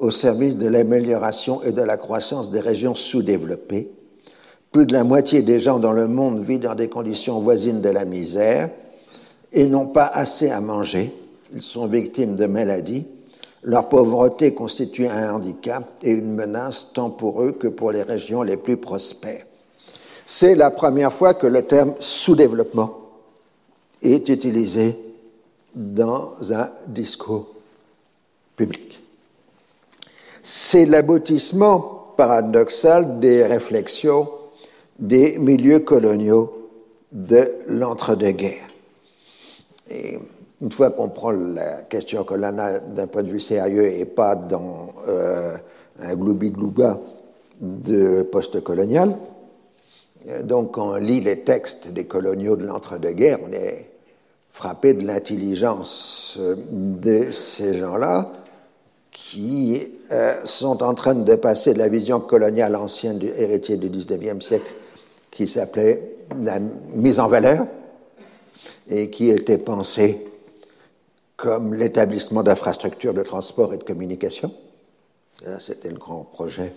[0.00, 3.90] au service de l'amélioration et de la croissance des régions sous-développées.
[4.74, 7.90] Plus de la moitié des gens dans le monde vivent dans des conditions voisines de
[7.90, 8.70] la misère
[9.52, 11.14] et n'ont pas assez à manger.
[11.54, 13.06] Ils sont victimes de maladies.
[13.62, 18.42] Leur pauvreté constitue un handicap et une menace tant pour eux que pour les régions
[18.42, 19.46] les plus prospères.
[20.26, 22.98] C'est la première fois que le terme sous-développement
[24.02, 24.98] est utilisé
[25.76, 27.46] dans un discours
[28.56, 29.00] public.
[30.42, 34.28] C'est l'aboutissement paradoxal des réflexions
[34.98, 36.70] des milieux coloniaux
[37.12, 38.66] de l'entre-deux-guerres.
[39.90, 40.18] Et
[40.60, 44.94] une fois qu'on prend la question coloniale d'un point de vue sérieux et pas dans
[45.08, 45.56] euh,
[46.00, 47.00] un gloubi-glouba
[47.60, 49.16] de post-colonial,
[50.28, 53.90] euh, donc on lit les textes des coloniaux de l'entre-deux-guerres, on est
[54.52, 58.32] frappé de l'intelligence euh, de ces gens-là
[59.10, 59.80] qui
[60.44, 64.74] sont en train de passer de la vision coloniale ancienne du héritier du XIXe siècle
[65.34, 66.58] qui s'appelait la
[66.94, 67.66] mise en valeur
[68.88, 70.26] et qui était pensée
[71.36, 74.52] comme l'établissement d'infrastructures de transport et de communication.
[75.58, 76.72] C'était le grand projet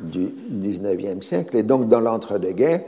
[0.00, 1.56] du XIXe siècle.
[1.56, 2.82] Et donc, dans l'entre-deux-guerres,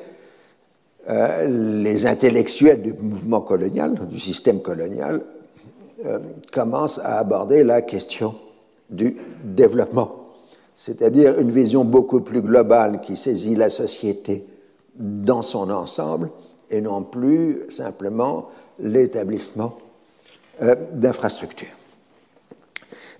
[1.09, 5.22] euh, les intellectuels du mouvement colonial, du système colonial,
[6.05, 6.18] euh,
[6.53, 8.35] commencent à aborder la question
[8.90, 10.27] du développement,
[10.75, 14.44] c'est-à-dire une vision beaucoup plus globale qui saisit la société
[14.98, 16.30] dans son ensemble
[16.70, 19.78] et non plus simplement l'établissement
[20.62, 21.68] euh, d'infrastructures.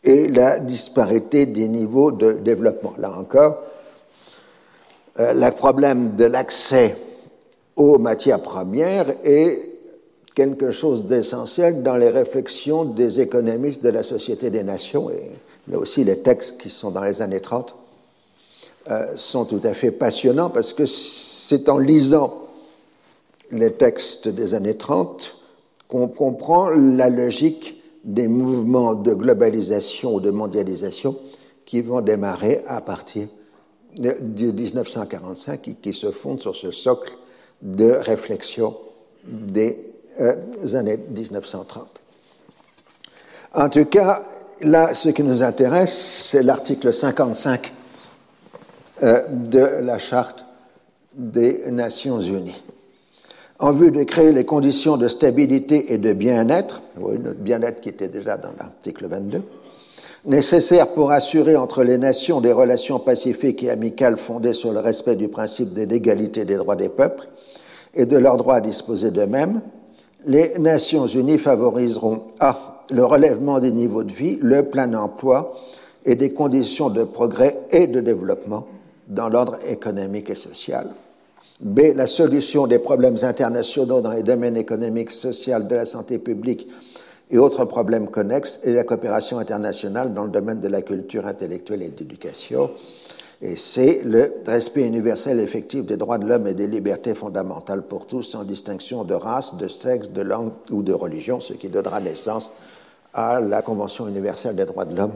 [0.04, 2.94] est la disparité des niveaux de développement.
[2.98, 3.64] Là encore,
[5.20, 6.98] euh, le problème de l'accès
[7.76, 9.75] aux matières premières est
[10.36, 15.32] quelque chose d'essentiel dans les réflexions des économistes de la Société des Nations, et
[15.70, 17.76] là aussi les textes qui sont dans les années 30
[18.92, 22.44] euh, sont tout à fait passionnants parce que c'est en lisant
[23.50, 25.38] les textes des années 30
[25.88, 31.18] qu'on comprend la logique des mouvements de globalisation ou de mondialisation
[31.66, 33.28] qui vont démarrer à partir
[33.98, 37.14] de 1945 qui, se fonde sur ce socle
[37.62, 38.76] de réflexion
[39.24, 40.36] des euh,
[40.74, 42.02] années 1930.
[43.54, 44.24] En tout cas,
[44.62, 47.74] là, ce qui nous intéresse, c'est l'article 55
[49.04, 50.46] euh, de la Charte
[51.14, 52.64] des Nations Unies.
[53.60, 57.90] En vue de créer les conditions de stabilité et de bien-être, oui, notre bien-être qui
[57.90, 59.42] était déjà dans l'article 22,
[60.26, 65.16] nécessaires pour assurer entre les nations des relations pacifiques et amicales fondées sur le respect
[65.16, 67.28] du principe de l'égalité des droits des peuples
[67.94, 69.62] et de leur droit à disposer d'eux-mêmes,
[70.26, 72.84] les Nations unies favoriseront A.
[72.90, 75.56] le relèvement des niveaux de vie, le plein emploi
[76.04, 78.68] et des conditions de progrès et de développement
[79.08, 80.90] dans l'ordre économique et social.
[81.60, 81.82] B.
[81.96, 86.68] La solution des problèmes internationaux dans les domaines économiques, sociaux, de la santé publique
[87.32, 91.82] et autres problèmes connexes et la coopération internationale dans le domaine de la culture intellectuelle
[91.82, 92.72] et de l'éducation.
[93.48, 98.08] Et c'est le respect universel effectif des droits de l'homme et des libertés fondamentales pour
[98.08, 102.00] tous, sans distinction de race, de sexe, de langue ou de religion, ce qui donnera
[102.00, 102.50] naissance
[103.14, 105.14] à la Convention universelle des droits de l'homme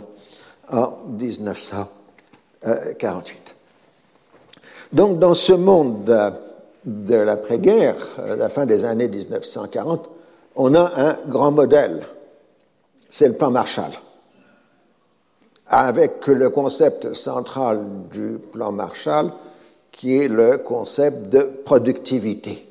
[0.71, 3.55] en 1948.
[4.93, 6.05] Donc, dans ce monde
[6.85, 10.07] de l'après-guerre, à la fin des années 1940,
[10.55, 12.05] on a un grand modèle,
[13.09, 13.93] c'est le plan Marshall,
[15.69, 19.31] avec le concept central du plan Marshall
[19.91, 22.65] qui est le concept de productivité.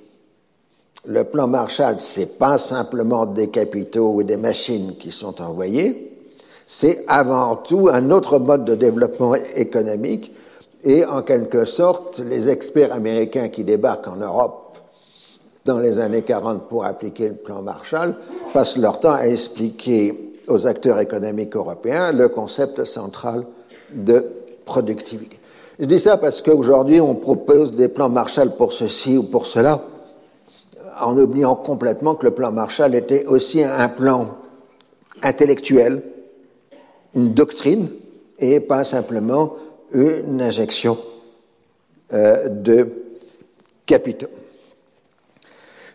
[1.05, 6.13] Le plan Marshall, ce n'est pas simplement des capitaux ou des machines qui sont envoyés,
[6.67, 10.35] c'est avant tout un autre mode de développement économique
[10.85, 14.79] et en quelque sorte, les experts américains qui débarquent en Europe
[15.65, 18.15] dans les années 40 pour appliquer le plan Marshall
[18.53, 23.45] passent leur temps à expliquer aux acteurs économiques européens le concept central
[23.93, 24.25] de
[24.65, 25.39] productivité.
[25.79, 29.85] Je dis ça parce qu'aujourd'hui, on propose des plans Marshall pour ceci ou pour cela,
[31.01, 34.37] en oubliant complètement que le plan Marshall était aussi un plan
[35.23, 36.03] intellectuel,
[37.15, 37.91] une doctrine,
[38.39, 39.55] et pas simplement
[39.93, 40.99] une injection
[42.13, 42.89] euh, de
[43.87, 44.29] capitaux.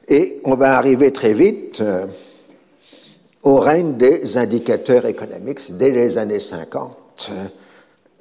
[0.08, 2.06] Et on va arriver très vite euh,
[3.44, 5.76] au règne des indicateurs économiques.
[5.78, 7.30] Dès les années 50,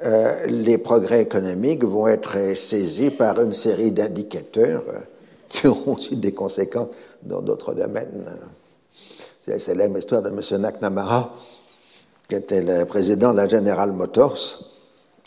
[0.05, 4.83] euh, les progrès économiques vont être saisis par une série d'indicateurs
[5.49, 6.89] qui auront eu des conséquences
[7.23, 8.25] dans d'autres domaines.
[9.41, 10.61] C'est la célèbre histoire de M.
[10.61, 11.35] McNamara,
[12.29, 14.65] qui était le président de la General Motors,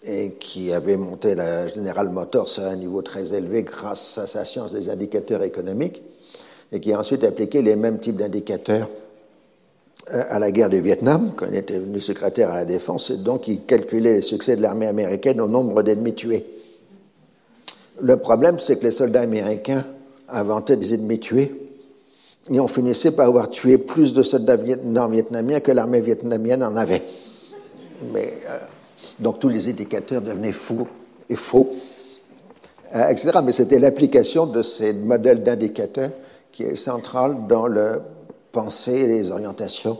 [0.03, 4.45] et qui avait monté la General Motors à un niveau très élevé grâce à sa
[4.45, 6.03] science des indicateurs économiques,
[6.71, 9.04] et qui a ensuite appliqué les mêmes types d'indicateurs euh,
[10.07, 13.47] à la guerre du Vietnam, quand il était devenu secrétaire à la défense, et donc
[13.47, 16.45] il calculait les succès de l'armée américaine au nombre d'ennemis tués.
[18.01, 19.85] Le problème, c'est que les soldats américains
[20.29, 21.51] inventaient des ennemis tués,
[22.51, 27.03] et on finissait par avoir tué plus de soldats nord-vietnamiens que l'armée vietnamienne en avait.
[28.13, 28.59] Mais euh,
[29.19, 30.87] donc tous les indicateurs devenaient faux
[31.27, 31.73] et faux,
[32.93, 33.31] euh, etc.
[33.43, 36.11] Mais c'était l'application de ces modèles d'indicateurs
[36.51, 38.01] qui est centrale dans le
[38.55, 39.99] pensée et les orientations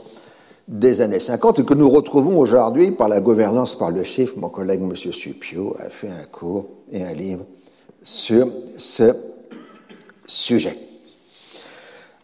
[0.66, 4.32] des années 50 et que nous retrouvons aujourd'hui par la gouvernance par le chiffre.
[4.38, 4.96] Mon collègue M.
[4.96, 7.44] Supio a fait un cours et un livre
[8.02, 9.14] sur ce
[10.26, 10.78] sujet.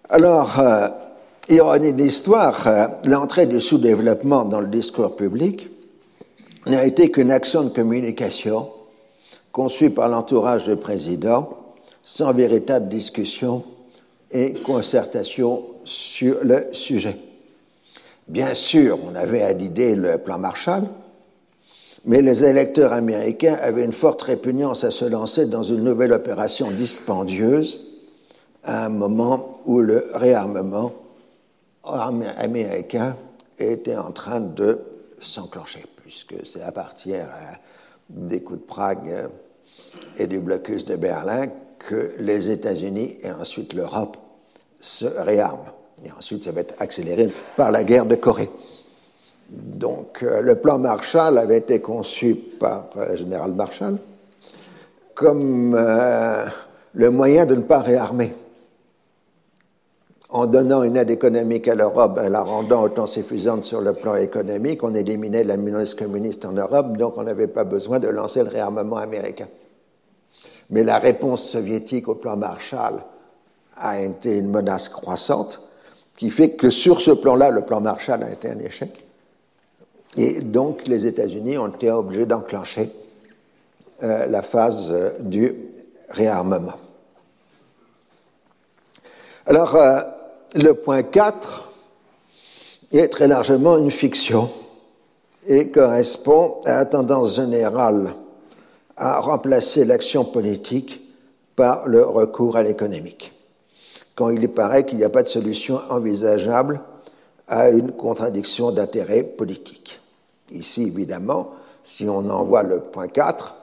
[0.08, 0.88] Alors, euh,
[1.50, 5.68] ironie de l'histoire, euh, l'entrée du sous-développement dans le discours public
[6.66, 8.70] n'a été qu'une action de communication
[9.52, 11.50] conçue par l'entourage du président
[12.02, 13.64] sans véritable discussion
[14.30, 17.16] et concertation sur le sujet.
[18.28, 20.84] Bien sûr, on avait à l'idée le plan Marshall,
[22.04, 26.70] mais les électeurs américains avaient une forte répugnance à se lancer dans une nouvelle opération
[26.70, 27.80] dispendieuse
[28.64, 30.92] à un moment où le réarmement
[31.84, 33.16] américain
[33.58, 34.80] était en train de
[35.18, 37.54] s'enclencher puisque c'est à partir euh,
[38.10, 39.30] des coups de Prague
[40.18, 41.46] et du blocus de Berlin
[41.78, 44.18] que les États-Unis et ensuite l'Europe
[44.82, 45.64] se réarment.
[46.04, 48.50] Et ensuite, ça va être accéléré par la guerre de Corée.
[49.48, 53.96] Donc, euh, le plan Marshall avait été conçu par le euh, général Marshall
[55.14, 55.78] comme
[56.94, 58.34] le moyen de ne pas réarmer
[60.32, 64.14] en donnant une aide économique à l'Europe, en la rendant autant suffisante sur le plan
[64.14, 68.42] économique, on éliminait la menace communiste en Europe, donc on n'avait pas besoin de lancer
[68.42, 69.48] le réarmement américain.
[70.70, 73.02] Mais la réponse soviétique au plan Marshall
[73.76, 75.60] a été une menace croissante,
[76.16, 79.04] qui fait que sur ce plan-là, le plan Marshall a été un échec.
[80.16, 82.92] Et donc les États-Unis ont été obligés d'enclencher
[84.02, 85.54] euh, la phase du
[86.10, 86.74] réarmement.
[89.46, 89.76] Alors,
[90.54, 91.72] le point 4
[92.92, 94.50] est très largement une fiction
[95.46, 98.14] et correspond à la tendance générale
[98.96, 101.00] à remplacer l'action politique
[101.56, 103.32] par le recours à l'économique,
[104.14, 106.80] quand il paraît qu'il n'y a pas de solution envisageable
[107.48, 110.00] à une contradiction d'intérêt politique.
[110.50, 111.50] Ici, évidemment,
[111.82, 113.54] si on envoie le point 4,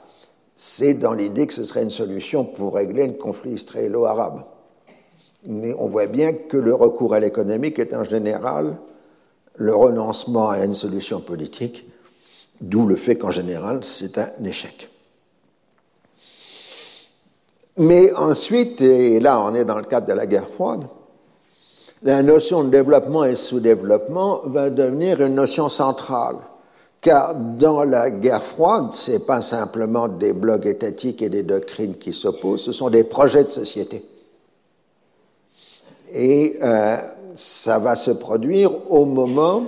[0.55, 4.43] c'est dans l'idée que ce serait une solution pour régler le conflit israélo-arabe.
[5.45, 8.77] Mais on voit bien que le recours à l'économique est en général
[9.55, 11.89] le renoncement à une solution politique,
[12.61, 14.89] d'où le fait qu'en général, c'est un échec.
[17.80, 20.84] Mais ensuite, et là on est dans le cadre de la guerre froide,
[22.03, 26.36] la notion de développement et sous-développement va devenir une notion centrale.
[26.99, 31.95] Car dans la guerre froide, ce n'est pas simplement des blocs étatiques et des doctrines
[31.97, 34.03] qui s'opposent, ce sont des projets de société.
[36.13, 36.97] Et euh,
[37.36, 39.63] ça va se produire au moment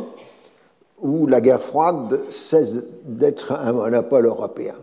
[1.00, 2.74] où la guerre froide cesse
[3.06, 4.76] d'être un monopole européen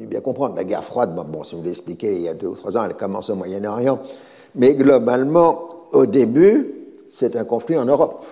[0.00, 2.76] bien comprendre, la guerre froide, bon, si vous l'expliquez il y a deux ou trois
[2.76, 4.00] ans, elle commence au Moyen-Orient,
[4.54, 6.74] mais globalement, au début,
[7.10, 8.24] c'est un conflit en Europe.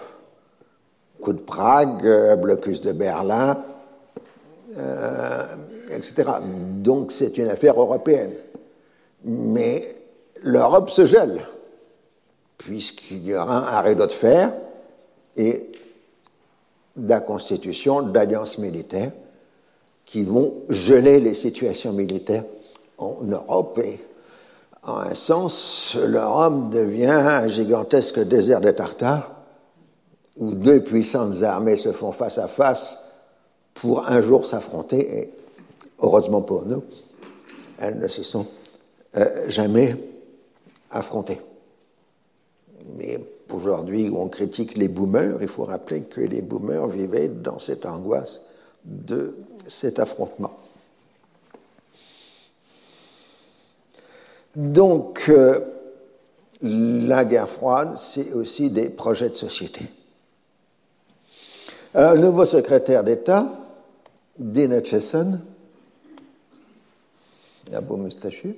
[1.21, 3.63] Coup de Prague, euh, blocus de Berlin,
[4.77, 5.45] euh,
[5.91, 6.25] etc.
[6.43, 8.33] Donc c'est une affaire européenne.
[9.25, 9.97] Mais
[10.43, 11.47] l'Europe se gèle,
[12.59, 14.53] puisqu'il y aura un arrêt de fer
[15.37, 15.71] et
[16.97, 19.13] la constitution d'alliances militaires
[20.07, 22.45] qui vont geler les situations militaires
[22.99, 23.81] en Europe.
[23.85, 24.01] Et
[24.83, 29.31] en un sens, l'Europe devient un gigantesque désert de Tartares
[30.37, 32.99] où deux puissantes armées se font face à face
[33.75, 35.19] pour un jour s'affronter.
[35.19, 35.31] Et
[36.01, 36.83] heureusement pour nous,
[37.79, 38.47] elles ne se sont
[39.17, 39.97] euh, jamais
[40.91, 41.41] affrontées.
[42.97, 43.21] Mais
[43.53, 47.87] aujourd'hui, où on critique les boomers, il faut rappeler que les boomers vivaient dans cette
[47.87, 48.43] angoisse
[48.85, 49.37] de
[49.69, 50.53] cet affrontement.
[54.55, 55.59] Donc, euh,
[56.61, 59.87] la guerre froide, c'est aussi des projets de société.
[61.95, 63.47] Alors, le nouveau secrétaire d'État,
[64.39, 65.41] Dean Acheson,
[67.73, 68.55] un beau moustachu,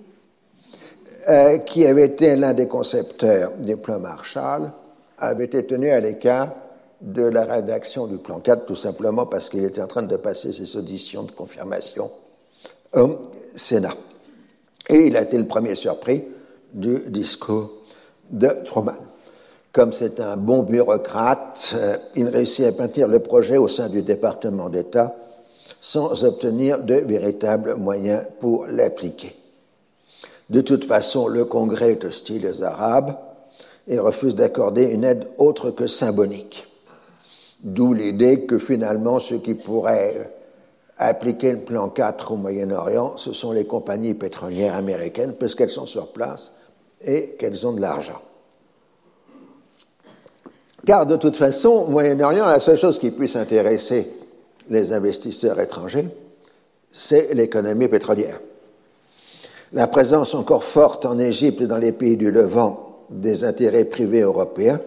[1.28, 4.72] euh, qui avait été l'un des concepteurs du plan Marshall,
[5.18, 6.52] avait été tenu à l'écart
[7.04, 10.52] de la rédaction du plan 4, tout simplement parce qu'il était en train de passer
[10.52, 12.10] ses auditions de confirmation
[12.94, 13.18] au
[13.54, 13.94] Sénat.
[14.88, 16.24] Et il a été le premier surpris
[16.72, 17.70] du discours
[18.30, 18.96] de Truman.
[19.72, 24.02] Comme c'est un bon bureaucrate, euh, il réussit à maintenir le projet au sein du
[24.02, 25.16] département d'État
[25.80, 29.36] sans obtenir de véritables moyens pour l'appliquer.
[30.48, 33.16] De toute façon, le Congrès est hostile aux Arabes
[33.88, 36.66] et refuse d'accorder une aide autre que symbolique.
[37.64, 40.30] D'où l'idée que finalement, ceux qui pourraient
[40.98, 45.86] appliquer le plan 4 au Moyen-Orient, ce sont les compagnies pétrolières américaines, parce qu'elles sont
[45.86, 46.52] sur place
[47.02, 48.20] et qu'elles ont de l'argent.
[50.84, 54.10] Car de toute façon, au Moyen-Orient, la seule chose qui puisse intéresser
[54.68, 56.08] les investisseurs étrangers,
[56.92, 58.40] c'est l'économie pétrolière.
[59.72, 64.20] La présence encore forte en Égypte et dans les pays du Levant des intérêts privés
[64.20, 64.80] européens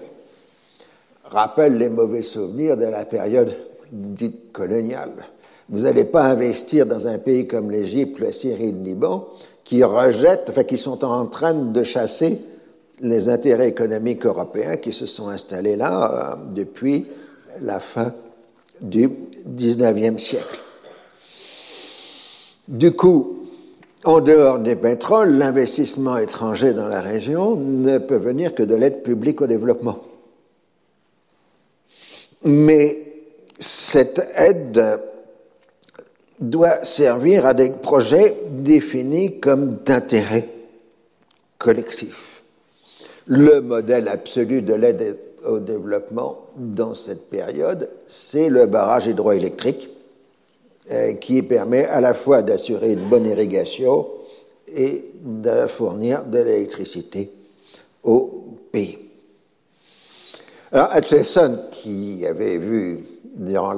[1.32, 3.55] rappelle les mauvais souvenirs de la période
[3.91, 5.25] dite coloniale.
[5.69, 9.28] Vous n'allez pas investir dans un pays comme l'Égypte, la Syrie, le Liban,
[9.63, 12.39] qui rejettent, enfin qui sont en train de chasser
[13.01, 17.07] les intérêts économiques européens qui se sont installés là euh, depuis
[17.61, 18.13] la fin
[18.82, 19.09] du
[19.47, 20.59] XIXe siècle.
[22.67, 23.45] Du coup,
[24.03, 29.03] en dehors des pétroles, l'investissement étranger dans la région ne peut venir que de l'aide
[29.03, 29.99] publique au développement.
[32.43, 32.97] Mais
[33.59, 34.99] cette aide
[36.39, 40.49] doit servir à des projets définis comme d'intérêt
[41.57, 42.43] collectif.
[43.25, 49.89] Le modèle absolu de l'aide au développement dans cette période, c'est le barrage hydroélectrique
[50.91, 54.07] euh, qui permet à la fois d'assurer une bonne irrigation
[54.67, 57.31] et de fournir de l'électricité
[58.03, 59.07] au pays.
[60.70, 63.05] Alors, Atchison, qui avait vu
[63.36, 63.74] durant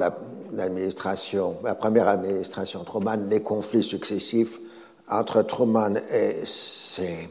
[0.52, 4.58] l'administration, la, première administration Truman, les conflits successifs
[5.08, 7.28] entre Truman et ses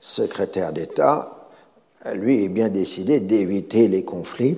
[0.00, 1.50] secrétaires d'État,
[2.14, 4.56] lui est bien décidé d'éviter les conflits.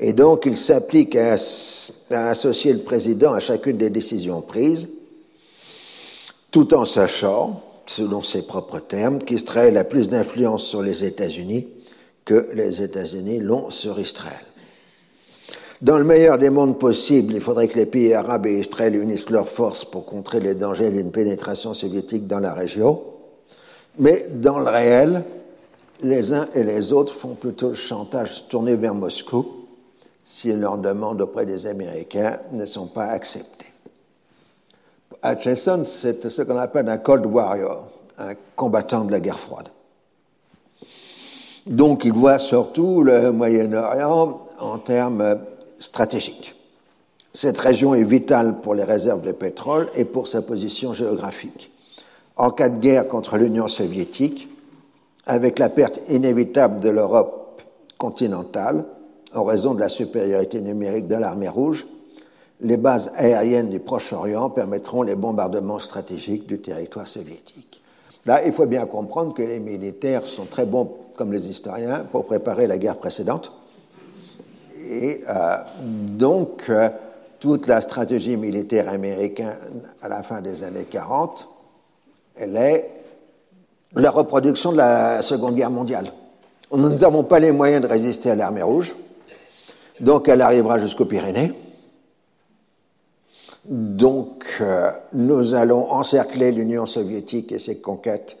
[0.00, 1.36] Et donc, il s'applique à,
[2.10, 4.88] à, associer le président à chacune des décisions prises
[6.50, 11.68] tout en sachant, selon ses propres termes, qu'Israël a plus d'influence sur les États-Unis
[12.26, 14.44] que les États-Unis l'ont sur Israël.
[15.80, 19.30] Dans le meilleur des mondes possibles, il faudrait que les pays arabes et Israël unissent
[19.30, 23.02] leurs forces pour contrer les dangers d'une pénétration soviétique dans la région.
[23.98, 25.22] Mais dans le réel,
[26.02, 29.46] les uns et les autres font plutôt le chantage tourné vers Moscou
[30.24, 33.66] si leurs demandes auprès des Américains ne sont pas acceptées.
[35.22, 39.68] Hutchison, c'est ce qu'on appelle un Cold Warrior, un combattant de la guerre froide.
[41.66, 45.38] Donc il voit surtout le Moyen-Orient en termes
[45.78, 46.54] stratégique.
[47.32, 51.72] Cette région est vitale pour les réserves de pétrole et pour sa position géographique.
[52.36, 54.48] En cas de guerre contre l'Union soviétique,
[55.26, 57.62] avec la perte inévitable de l'Europe
[57.98, 58.84] continentale
[59.34, 61.86] en raison de la supériorité numérique de l'armée rouge,
[62.60, 67.82] les bases aériennes du Proche-Orient permettront les bombardements stratégiques du territoire soviétique.
[68.24, 72.26] Là, il faut bien comprendre que les militaires sont très bons, comme les historiens, pour
[72.26, 73.52] préparer la guerre précédente
[74.88, 76.88] et euh, donc, euh,
[77.40, 79.56] toute la stratégie militaire américaine
[80.00, 81.48] à la fin des années 40,
[82.36, 82.90] elle est
[83.94, 86.12] la reproduction de la Seconde Guerre mondiale.
[86.72, 88.94] Nous n'avons pas les moyens de résister à l'armée rouge,
[90.00, 91.52] donc elle arrivera jusqu'aux Pyrénées.
[93.64, 98.36] Donc, euh, nous allons encercler l'Union soviétique et ses conquêtes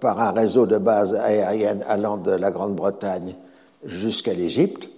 [0.00, 3.36] par un réseau de bases aériennes allant de la Grande-Bretagne
[3.84, 4.88] jusqu'à l'Égypte.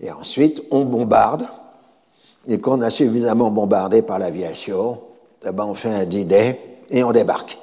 [0.00, 1.46] Et ensuite, on bombarde.
[2.46, 5.00] Et quand on a suffisamment bombardé par l'aviation,
[5.46, 6.58] eh ben, on fait un d
[6.90, 7.56] et on débarque.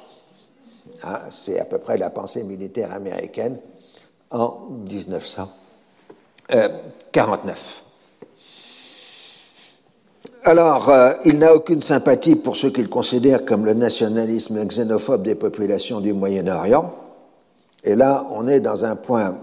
[1.02, 3.58] Ah, c'est à peu près la pensée militaire américaine
[4.30, 7.82] en 1949.
[10.48, 15.34] Alors, euh, il n'a aucune sympathie pour ce qu'il considère comme le nationalisme xénophobe des
[15.34, 16.90] populations du Moyen-Orient.
[17.84, 19.36] Et là, on est dans un point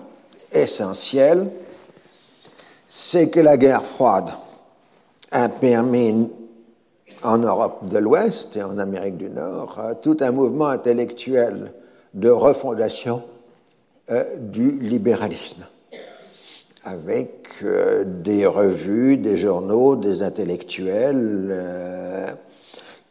[0.51, 1.51] essentiel
[2.89, 4.29] c'est que la guerre froide
[5.29, 6.27] a permis
[7.21, 11.71] en Europe de l'Ouest et en Amérique du Nord euh, tout un mouvement intellectuel
[12.15, 13.21] de refondation
[14.09, 15.67] euh, du libéralisme,
[16.85, 22.37] avec euh, des revues, des journaux, des intellectuels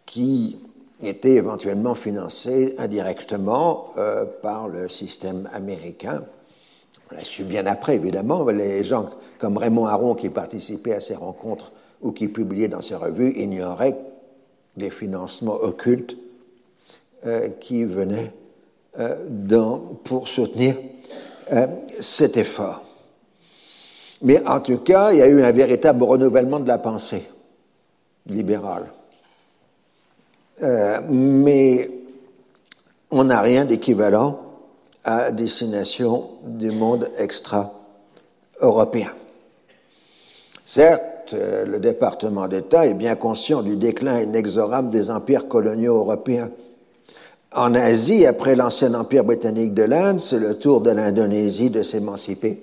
[0.07, 0.59] qui
[1.03, 3.93] étaient éventuellement financés indirectement
[4.43, 6.25] par le système américain.
[7.11, 11.15] On l'a su bien après, évidemment, les gens comme Raymond Aron, qui participait à ces
[11.15, 13.97] rencontres ou qui publiait dans ses revues, ignorait
[14.77, 16.17] des financements occultes
[17.27, 18.33] euh, qui venaient
[18.99, 19.17] euh,
[20.05, 20.77] pour soutenir
[21.53, 21.67] euh,
[22.01, 22.84] cet effort.
[24.23, 27.25] Mais en tout cas, il y a eu un véritable renouvellement de la pensée
[28.27, 28.87] libérale.
[31.11, 31.91] mais
[33.11, 34.41] on n'a rien d'équivalent
[35.05, 39.13] à destination du monde extra-européen.
[40.65, 46.51] Certes, euh, le département d'État est bien conscient du déclin inexorable des empires coloniaux européens.
[47.55, 52.61] En Asie, après l'ancien empire britannique de l'Inde, c'est le tour de l'Indonésie de s'émanciper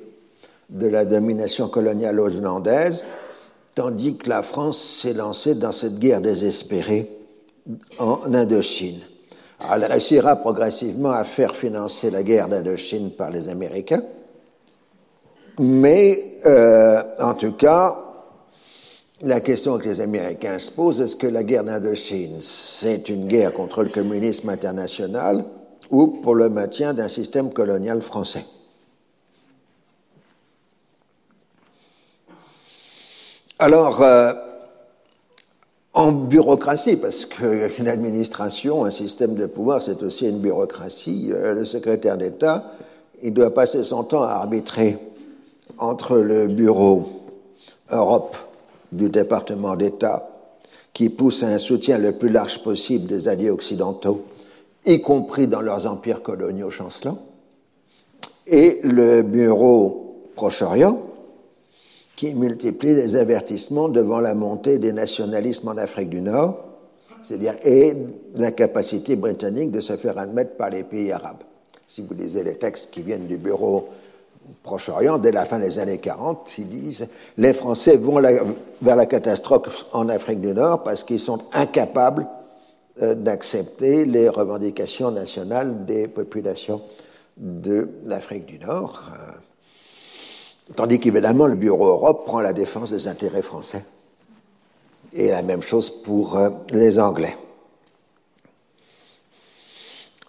[0.72, 3.04] de la domination coloniale hollandaise,
[3.76, 7.10] tandis que la France s'est lancée dans cette guerre désespérée
[8.00, 9.00] en Indochine.
[9.72, 14.04] elle réussira progressivement à faire financer la guerre d'Indochine par les Américains,
[15.60, 17.98] mais euh, en tout cas,
[19.22, 23.54] la question que les Américains se posent, est-ce que la guerre d'Indochine, c'est une guerre
[23.54, 25.46] contre le communisme international
[25.92, 28.46] ou pour le maintien d'un système colonial français?
[33.64, 34.34] Alors, euh,
[35.94, 41.64] en bureaucratie, parce qu'une administration, un système de pouvoir, c'est aussi une bureaucratie, euh, le
[41.64, 42.72] secrétaire d'État,
[43.22, 44.98] il doit passer son temps à arbitrer
[45.78, 47.22] entre le bureau
[47.92, 48.36] Europe
[48.92, 50.28] du département d'État,
[50.92, 54.26] qui pousse à un soutien le plus large possible des alliés occidentaux,
[54.88, 57.20] y compris dans leurs empires coloniaux chancelants,
[58.48, 61.11] et le bureau Proche-Orient,
[62.22, 66.56] qui multiplie les avertissements devant la montée des nationalismes en Afrique du Nord,
[67.24, 67.98] c'est-à-dire et
[68.36, 71.42] l'incapacité britannique de se faire admettre par les pays arabes.
[71.88, 73.90] Si vous lisez les textes qui viennent du bureau
[74.62, 77.08] Proche-Orient, dès la fin des années 40, ils disent
[77.40, 78.22] les Français vont
[78.84, 82.28] vers la catastrophe en Afrique du Nord parce qu'ils sont incapables
[83.02, 86.84] euh, d'accepter les revendications nationales des populations
[87.36, 89.10] de l'Afrique du Nord.
[89.12, 89.32] Euh,
[90.76, 93.86] tandis qu'évidemment, le Bureau Europe prend la défense des intérêts français.
[95.14, 97.36] Et la même chose pour euh, les Anglais.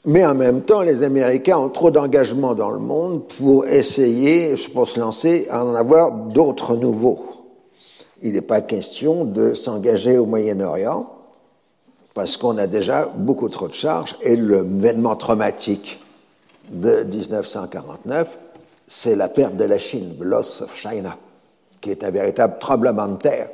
[0.05, 4.89] Mais en même temps, les Américains ont trop d'engagement dans le monde pour essayer, pour
[4.89, 7.25] se lancer, à en avoir d'autres nouveaux.
[8.21, 11.09] Il n'est pas question de s'engager au Moyen-Orient,
[12.15, 16.01] parce qu'on a déjà beaucoup trop de charges, et l'événement traumatique
[16.73, 18.39] de 1949,
[18.95, 21.17] c'est la perte de la Chine, the loss of China,
[21.81, 23.49] qui est un véritable tremblement de terre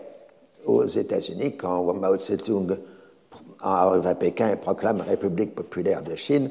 [0.66, 2.76] aux États-Unis quand Mao Tse-tung
[3.61, 6.51] arrive à Pékin et proclame la République populaire de Chine.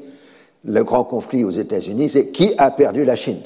[0.64, 3.42] Le grand conflit aux États-Unis, c'est qui a perdu la Chine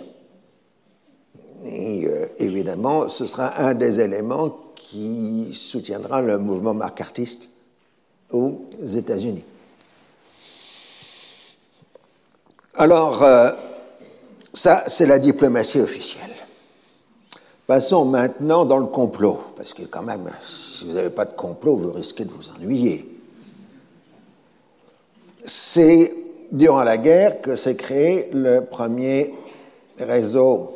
[1.65, 7.49] Et euh, évidemment, ce sera un des éléments qui soutiendra le mouvement macartiste
[8.31, 9.45] aux États-Unis.
[12.77, 13.51] Alors, euh,
[14.55, 16.31] ça, c'est la diplomatie officielle.
[17.67, 21.77] Passons maintenant dans le complot, parce que quand même, si vous n'avez pas de complot,
[21.77, 23.09] vous risquez de vous ennuyer.
[25.45, 26.13] C'est
[26.51, 29.33] durant la guerre que s'est créé le premier
[29.99, 30.75] réseau,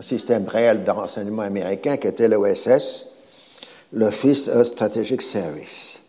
[0.00, 3.06] système réel de renseignement américain, qui était l'OSS,
[3.92, 6.02] l'Office of Strategic Service.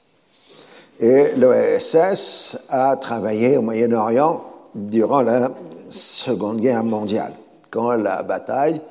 [0.99, 4.43] Et l'OSS a travaillé au Moyen-Orient
[4.75, 5.49] durant la
[5.89, 7.33] Seconde Guerre mondiale,
[7.69, 8.81] quand la bataille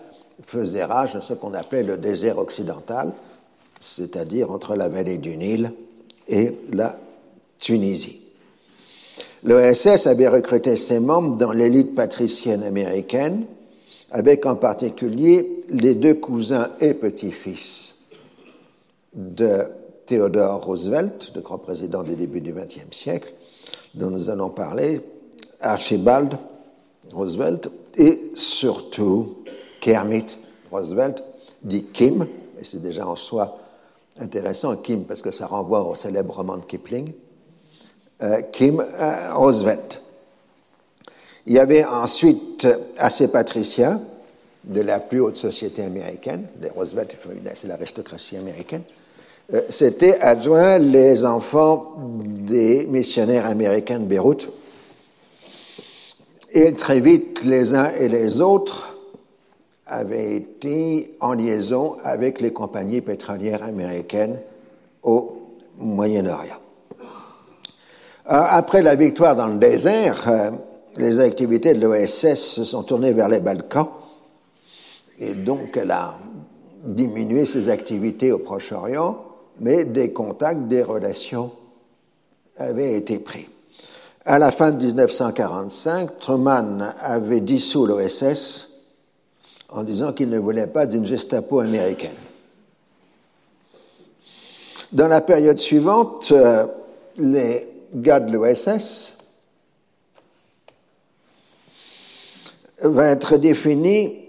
[0.47, 3.13] faisait rage dans ce qu'on appelait le désert occidental,
[3.81, 5.73] c'est-à-dire entre la vallée du Nil
[6.29, 6.99] et la
[7.59, 8.21] Tunisie.
[9.45, 13.47] L'OSS avait recruté ses membres dans l'élite patricienne américaine,
[14.11, 17.95] avec en particulier les deux cousins et petits-fils
[19.15, 19.67] de
[20.07, 23.33] Theodore Roosevelt, le grand président des débuts du XXe siècle,
[23.95, 25.01] dont nous allons parler,
[25.61, 26.37] Archibald
[27.13, 29.39] Roosevelt, et surtout
[29.81, 30.39] Kermit
[30.71, 31.23] Roosevelt,
[31.63, 32.27] dit Kim,
[32.61, 33.59] et c'est déjà en soi
[34.19, 37.13] intéressant, Kim, parce que ça renvoie au célèbre roman de Kipling,
[38.23, 40.03] euh, Kim euh, Roosevelt.
[41.47, 42.67] Il y avait ensuite
[42.99, 44.03] assez patriciens
[44.65, 47.17] de la plus haute société américaine, les Roosevelt,
[47.55, 48.83] c'est l'aristocratie américaine,
[49.55, 54.51] euh, c'était adjoint les enfants des missionnaires américains de Beyrouth.
[56.53, 58.97] Et très vite, les uns et les autres
[59.87, 64.39] avaient été en liaison avec les compagnies pétrolières américaines
[65.03, 66.61] au Moyen-Orient.
[67.01, 67.05] Euh,
[68.27, 70.51] après la victoire dans le désert, euh,
[70.97, 73.89] les activités de l'OSS se sont tournées vers les Balkans
[75.19, 76.19] et donc elle a
[76.85, 79.25] diminué ses activités au Proche-Orient,
[79.61, 81.51] mais des contacts, des relations
[82.57, 83.49] avaient été pris.
[84.31, 88.69] À la fin de 1945, Truman avait dissous l'OSS
[89.71, 92.13] en disant qu'il ne voulait pas d'une Gestapo américaine.
[94.93, 96.67] Dans la période suivante, euh,
[97.17, 99.15] les gars de l'OSS
[102.83, 104.27] vont être définis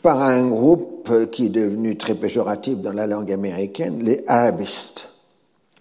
[0.00, 5.10] par un groupe qui est devenu très péjoratif dans la langue américaine, les arabistes,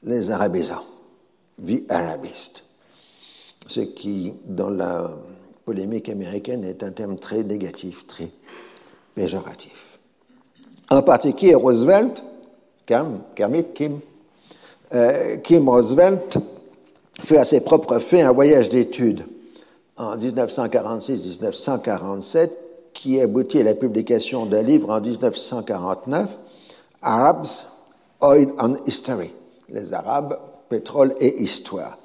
[0.03, 0.83] les arabisants,
[1.57, 2.66] vie arabiste.
[3.67, 5.11] Ce qui, dans la
[5.65, 8.29] polémique américaine, est un terme très négatif, très
[9.13, 9.99] péjoratif.
[10.89, 12.23] En particulier, Roosevelt,
[12.85, 13.99] Kermit, Kim,
[14.93, 16.37] euh, Kim Roosevelt
[17.19, 19.25] fait à ses propres faits un voyage d'études
[19.97, 22.51] en 1946-1947
[22.93, 26.29] qui aboutit à la publication d'un livre en 1949,
[27.01, 27.67] Arabs,
[28.21, 29.31] Oil and History,
[29.69, 30.39] les Arabes,
[30.69, 31.97] pétrole et histoire,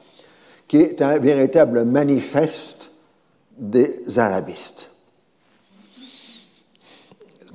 [0.69, 2.91] qui est un véritable manifeste
[3.59, 4.91] des arabistes.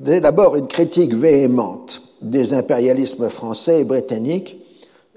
[0.05, 4.57] C'est d'abord une critique véhémente des impérialismes français et britanniques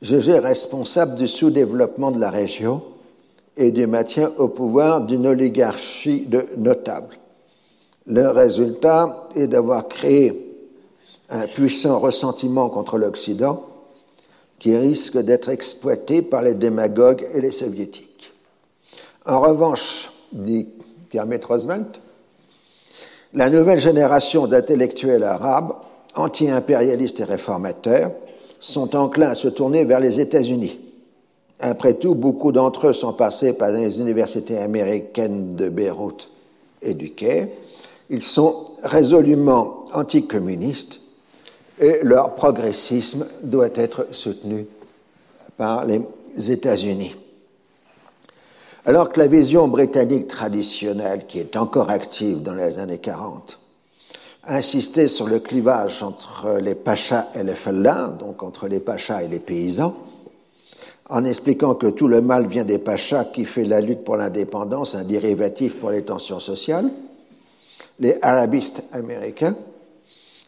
[0.00, 2.82] jugés responsables du sous-développement de la région
[3.56, 7.18] et du maintien au pouvoir d'une oligarchie de notables.
[8.06, 10.56] Le résultat est d'avoir créé
[11.28, 13.66] un puissant ressentiment contre l'Occident
[14.60, 18.32] qui risque d'être exploité par les démagogues et les soviétiques.
[19.26, 20.68] En revanche, dit
[21.10, 22.00] Kermit Roosevelt,
[23.32, 25.72] la nouvelle génération d'intellectuels arabes,
[26.14, 28.12] anti-impérialistes et réformateurs,
[28.60, 30.78] sont enclins à se tourner vers les États-Unis.
[31.58, 36.28] Après tout, beaucoup d'entre eux sont passés par les universités américaines de Beyrouth
[36.82, 37.12] et du
[38.10, 41.00] ils sont résolument anticommunistes
[41.80, 44.66] et leur progressisme doit être soutenu
[45.56, 46.02] par les
[46.50, 47.16] États-Unis.
[48.84, 53.58] Alors que la vision britannique traditionnelle, qui est encore active dans les années 40,
[54.46, 59.28] insistait sur le clivage entre les pachas et les fellahs, donc entre les pachas et
[59.28, 59.94] les paysans,
[61.08, 64.94] en expliquant que tout le mal vient des pachas qui fait la lutte pour l'indépendance
[64.94, 66.90] un dérivatif pour les tensions sociales.
[67.98, 69.56] Les arabistes américains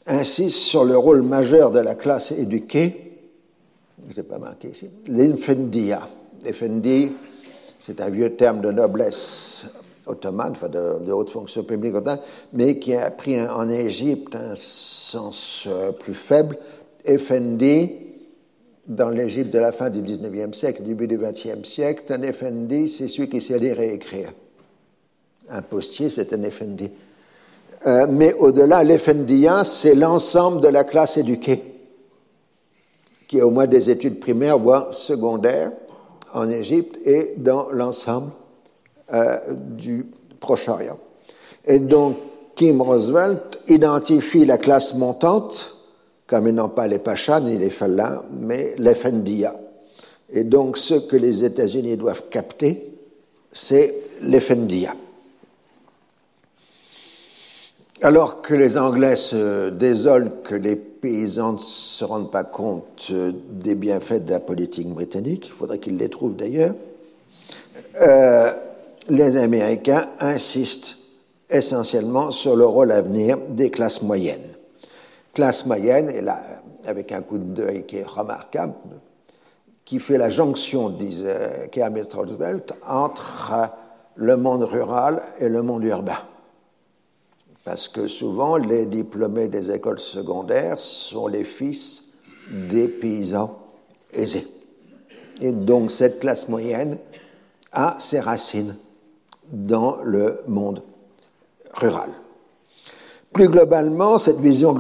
[0.07, 3.13] insistent sur le rôle majeur de la classe éduquée,
[4.09, 6.09] je n'ai pas marqué ici, l'infendia.
[6.45, 7.13] L'effendi,
[7.79, 9.65] c'est un vieux terme de noblesse
[10.07, 12.21] ottomane, enfin de, haute fonction publique ottomane,
[12.53, 16.59] mais qui a pris en Égypte un sens euh, plus faible.
[17.05, 17.91] Effendi,
[18.87, 23.07] dans l'Égypte de la fin du 19e siècle, début du 20e siècle, un effendi, c'est
[23.07, 24.33] celui qui sait lire et écrire.
[25.49, 26.91] Un postier, c'est un effendi.
[27.87, 31.63] Euh, mais au-delà, l'effendia, c'est l'ensemble de la classe éduquée,
[33.27, 35.73] qui a au moins des études primaires, voire secondaires,
[36.33, 38.31] en Égypte et dans l'ensemble
[39.13, 40.07] euh, du
[40.41, 40.99] Proche-Orient.
[41.67, 42.17] Et donc,
[42.55, 45.77] Kim Roosevelt identifie la classe montante
[46.33, 49.55] comme n'ont pas les Pachas ni les Fallahs, mais les Fendia.
[50.31, 52.97] Et donc, ce que les États-Unis doivent capter,
[53.53, 54.41] c'est les
[58.05, 63.33] Alors que les Anglais se désolent que les paysans ne se rendent pas compte euh,
[63.51, 66.75] des bienfaits de la politique britannique, il faudrait qu'ils les trouvent d'ailleurs,
[68.01, 68.51] euh,
[69.09, 70.97] les Américains insistent
[71.49, 74.53] essentiellement sur le rôle à venir des classes moyennes
[75.33, 76.43] classe moyenne, et là,
[76.85, 78.75] avec un coup d'œil qui est remarquable,
[79.85, 83.71] qui fait la jonction, disait Kermit Roosevelt, entre
[84.17, 86.19] le monde rural et le monde urbain.
[87.65, 92.05] Parce que souvent, les diplômés des écoles secondaires sont les fils
[92.51, 93.59] des paysans
[94.13, 94.49] aisés.
[95.41, 96.99] Et donc, cette classe moyenne
[97.73, 98.77] a ses racines
[99.53, 100.83] dans le monde
[101.75, 102.11] rural.
[103.33, 104.77] Plus globalement, cette vision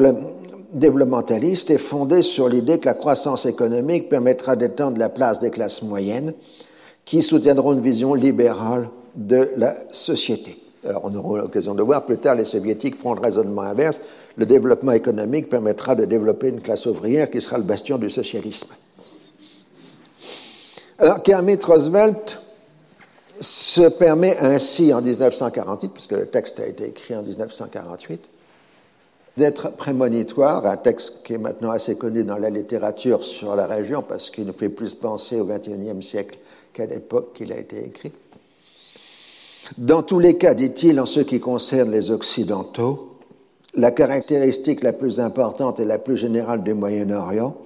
[0.72, 5.82] développementaliste est fondée sur l'idée que la croissance économique permettra d'étendre la place des classes
[5.82, 6.34] moyennes
[7.04, 10.61] qui soutiendront une vision libérale de la société.
[10.88, 14.00] Alors on aura l'occasion de voir plus tard, les soviétiques feront le raisonnement inverse.
[14.36, 18.68] Le développement économique permettra de développer une classe ouvrière qui sera le bastion du socialisme.
[20.98, 22.40] Alors Kermit Roosevelt
[23.40, 28.28] se permet ainsi en 1948, puisque le texte a été écrit en 1948,
[29.36, 34.02] d'être prémonitoire, un texte qui est maintenant assez connu dans la littérature sur la région
[34.02, 36.38] parce qu'il nous fait plus penser au XXIe siècle
[36.72, 38.12] qu'à l'époque qu'il a été écrit.
[39.78, 43.16] Dans tous les cas, dit-il, en ce qui concerne les Occidentaux,
[43.74, 47.56] la caractéristique la plus importante et la plus générale du Moyen-Orient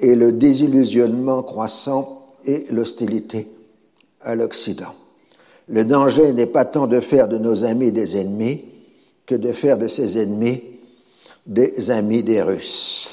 [0.00, 3.48] est le désillusionnement croissant et l'hostilité
[4.22, 4.94] à l'Occident.
[5.68, 8.64] Le danger n'est pas tant de faire de nos amis des ennemis
[9.26, 10.62] que de faire de ces ennemis
[11.46, 13.08] des amis des Russes.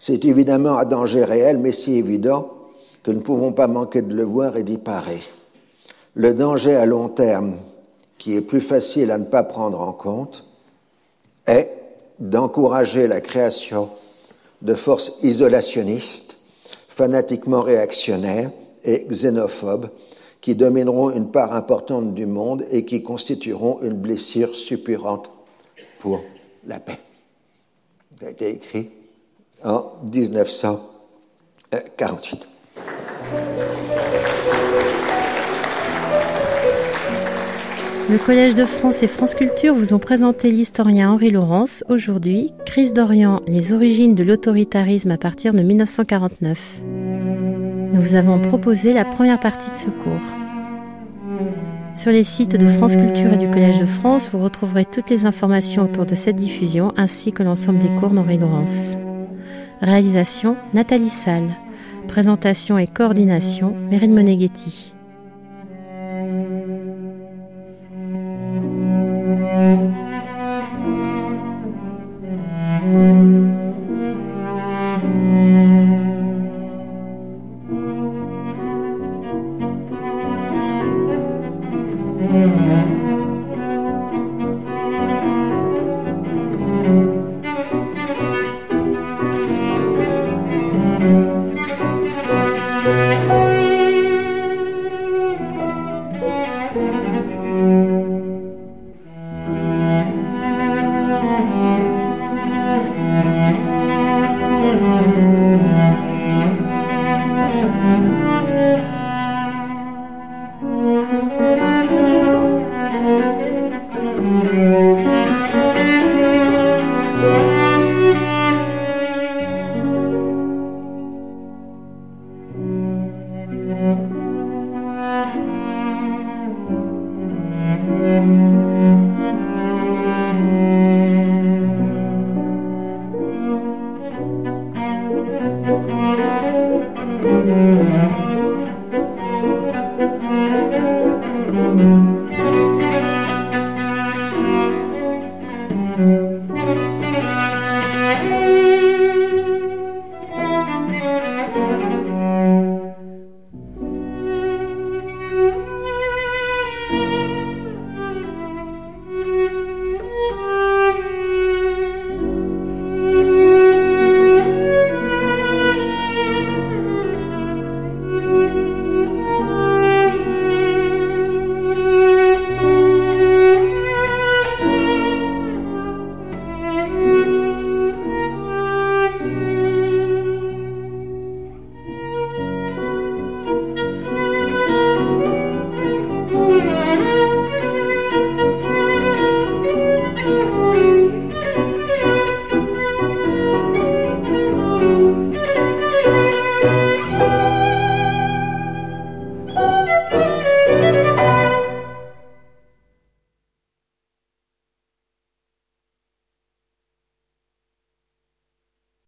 [0.00, 2.50] C'est évidemment un danger réel, mais si évident
[3.04, 5.20] que nous ne pouvons pas manquer de le voir et d'y parer.
[6.20, 7.56] Le danger à long terme,
[8.18, 10.44] qui est plus facile à ne pas prendre en compte,
[11.46, 11.72] est
[12.18, 13.88] d'encourager la création
[14.60, 16.36] de forces isolationnistes,
[16.90, 18.50] fanatiquement réactionnaires
[18.84, 19.88] et xénophobes,
[20.42, 25.30] qui domineront une part importante du monde et qui constitueront une blessure suppurante
[26.00, 26.20] pour
[26.66, 26.98] la paix
[28.22, 28.90] a été écrit
[29.64, 32.46] en 1948.
[38.10, 42.92] Le Collège de France et France Culture vous ont présenté l'historien Henri Laurence aujourd'hui, Crise
[42.92, 46.80] d'Orient, les origines de l'autoritarisme à partir de 1949.
[47.92, 50.10] Nous vous avons proposé la première partie de ce cours.
[51.94, 55.24] Sur les sites de France Culture et du Collège de France, vous retrouverez toutes les
[55.24, 58.96] informations autour de cette diffusion ainsi que l'ensemble des cours d'Henri Laurence.
[59.82, 61.50] Réalisation Nathalie Salle.
[62.08, 64.94] Présentation et coordination Mérine Moneghetti.
[69.60, 69.94] Thank
[73.34, 73.39] you.